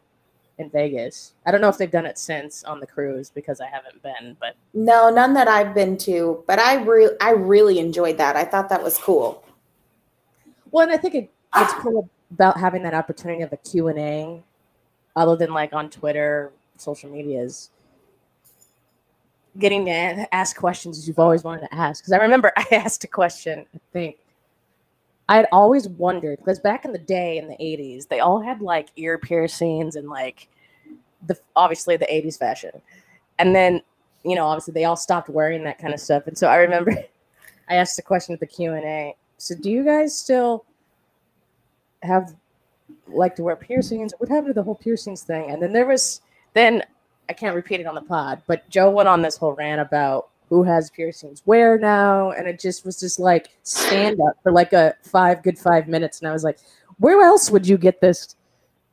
[0.59, 1.33] in Vegas.
[1.45, 4.37] I don't know if they've done it since on the cruise because I haven't been,
[4.39, 8.35] but No, none that I've been to, but I re- I really enjoyed that.
[8.35, 9.43] I thought that was cool.
[10.71, 13.99] well, and I think it, it's cool about having that opportunity of a Q and
[13.99, 14.43] A,
[15.15, 17.69] other than like on Twitter, social medias.
[19.59, 22.03] Getting to ask questions you've always wanted to ask.
[22.03, 23.65] Because I remember I asked a question.
[23.73, 24.17] I think
[25.29, 28.61] I had always wondered because back in the day in the '80s, they all had
[28.61, 30.47] like ear piercings and like
[31.27, 32.71] the obviously the '80s fashion,
[33.37, 33.81] and then
[34.23, 36.25] you know obviously they all stopped wearing that kind of stuff.
[36.27, 36.91] And so I remember
[37.69, 39.15] I asked a question at the Q and A.
[39.37, 40.65] So do you guys still
[42.03, 42.35] have
[43.07, 44.13] like to wear piercings?
[44.17, 45.49] What happened to the whole piercings thing?
[45.49, 46.21] And then there was
[46.53, 46.83] then
[47.29, 50.29] I can't repeat it on the pod, but Joe went on this whole rant about
[50.49, 54.73] who has piercings where now, and it just was just like stand up for like
[54.73, 56.59] a five good five minutes, and I was like,
[56.99, 58.35] where else would you get this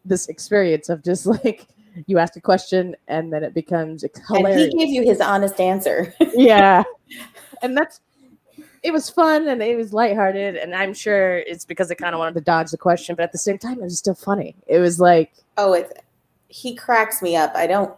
[0.04, 1.66] this experience of just like
[2.06, 4.72] you ask a question and then it becomes hilarious?
[4.72, 6.14] And he gave you his honest answer.
[6.34, 6.84] yeah
[7.62, 8.00] and that's
[8.82, 12.18] it was fun and it was lighthearted and i'm sure it's because I kind of
[12.18, 14.78] wanted to dodge the question but at the same time it was still funny it
[14.78, 15.92] was like oh, it's
[16.50, 17.52] he cracks me up.
[17.54, 17.94] I don't.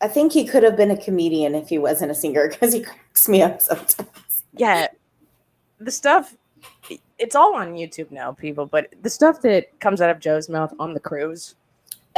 [0.00, 2.82] I think he could have been a comedian if he wasn't a singer because he
[2.82, 4.42] cracks me up sometimes.
[4.54, 4.88] Yeah.
[5.78, 6.36] The stuff,
[7.18, 10.74] it's all on YouTube now, people, but the stuff that comes out of joe's mouth
[10.80, 11.54] on the cruise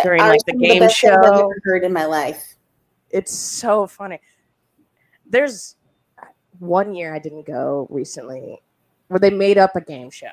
[0.03, 2.55] during like the game best things I've show ever heard in my life.
[3.11, 4.20] it's so funny.
[5.26, 5.76] There's,
[6.67, 8.61] one year i didn't go recently
[9.09, 10.27] where they made up a game show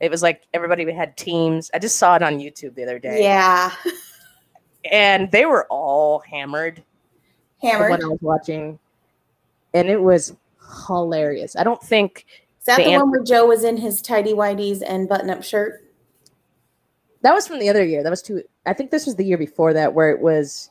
[0.00, 1.70] it was like everybody had teams.
[1.72, 3.22] I just saw it on YouTube the other day.
[3.22, 3.70] Yeah,
[4.90, 6.82] And they were all hammered.
[7.62, 7.90] hammered.
[7.90, 8.78] one i was watching
[9.72, 10.34] and it was
[10.86, 12.26] hilarious i don't think
[12.60, 15.42] Is that the the, one where Joe was in his tidy whities and button up
[15.44, 15.84] shirt?
[17.22, 19.38] that was from the other year that was two i think this was the year
[19.38, 20.70] before that where it was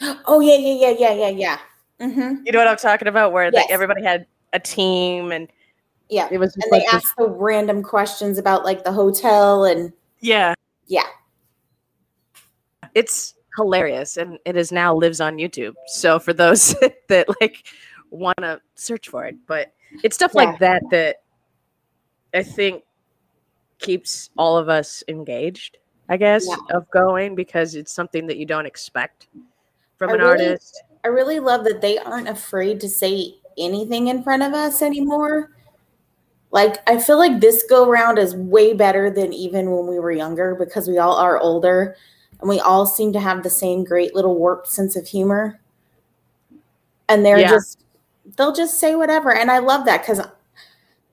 [0.26, 1.58] Oh yeah, yeah, yeah, yeah, yeah, yeah.
[2.00, 2.42] Mm-hmm.
[2.46, 3.54] you know what I'm talking about, where Yes.
[3.54, 5.48] like everybody had a team and
[6.08, 9.92] Yeah, it was and they this- asked the random questions about like the hotel and
[10.20, 10.54] yeah,
[10.86, 11.06] yeah.
[12.94, 15.74] it's hilarious and it is now lives on YouTube.
[15.86, 16.74] So for those
[17.08, 17.64] that like
[18.10, 19.72] want to search for it, but
[20.02, 20.44] it's stuff Yeah.
[20.44, 21.16] like that that
[22.34, 22.84] I think
[23.78, 25.78] keeps all of us engaged,
[26.08, 26.76] I guess, Yeah.
[26.76, 29.28] of going because it's something that you don't expect
[29.96, 30.82] from I an really- artist.
[31.04, 35.50] I really love that they aren't afraid to say anything in front of us anymore.
[36.50, 40.12] Like I feel like this go round is way better than even when we were
[40.12, 41.96] younger because we all are older
[42.40, 45.58] and we all seem to have the same great little warped sense of humor.
[47.08, 47.50] And they're Yeah.
[47.50, 47.84] just
[48.36, 50.20] they'll just say whatever and I love that cuz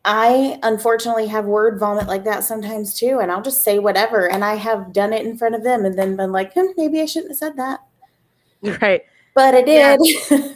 [0.06, 4.44] I unfortunately have word vomit like that sometimes too and I'll just say whatever and
[4.44, 7.06] I have done it in front of them and then been like, hmm, maybe I
[7.06, 7.82] shouldn't have said that.
[8.82, 9.04] Right.
[9.34, 9.98] But I Yeah.
[9.98, 10.56] did.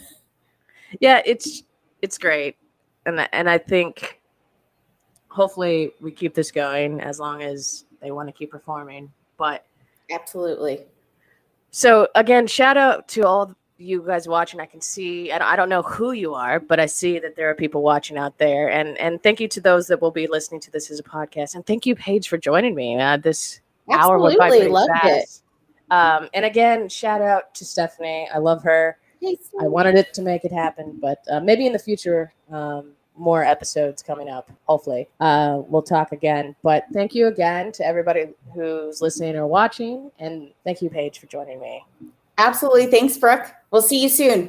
[1.00, 1.62] Yeah, it's
[2.04, 2.56] it's great.
[3.06, 4.20] And I- and I think
[5.28, 9.10] hopefully we keep this going as long as they want to keep performing.
[9.36, 9.64] But
[10.10, 10.84] Absolutely.
[11.70, 14.60] So again, shout out to all you guys watching.
[14.60, 17.50] I can see, and I don't know who you are, but I see that there
[17.50, 18.70] are people watching out there.
[18.70, 21.54] And and thank you to those that will be listening to this as a podcast.
[21.54, 23.00] And thank you, Paige, for joining me.
[23.00, 25.42] Uh, this hour went by Absolutely, pretty loved fast.
[25.90, 28.28] Um, and again, shout out to Stephanie.
[28.32, 28.98] I love her.
[29.60, 33.44] I wanted it to make it happen, but uh, maybe in the future, um, more
[33.44, 34.50] episodes coming up.
[34.64, 36.56] Hopefully, uh, we'll talk again.
[36.62, 41.26] But thank you again to everybody who's listening or watching, and thank you, Paige, for
[41.26, 41.84] joining me.
[42.38, 42.86] Absolutely.
[42.86, 43.52] Thanks, Brooke.
[43.70, 44.42] We'll see you soon.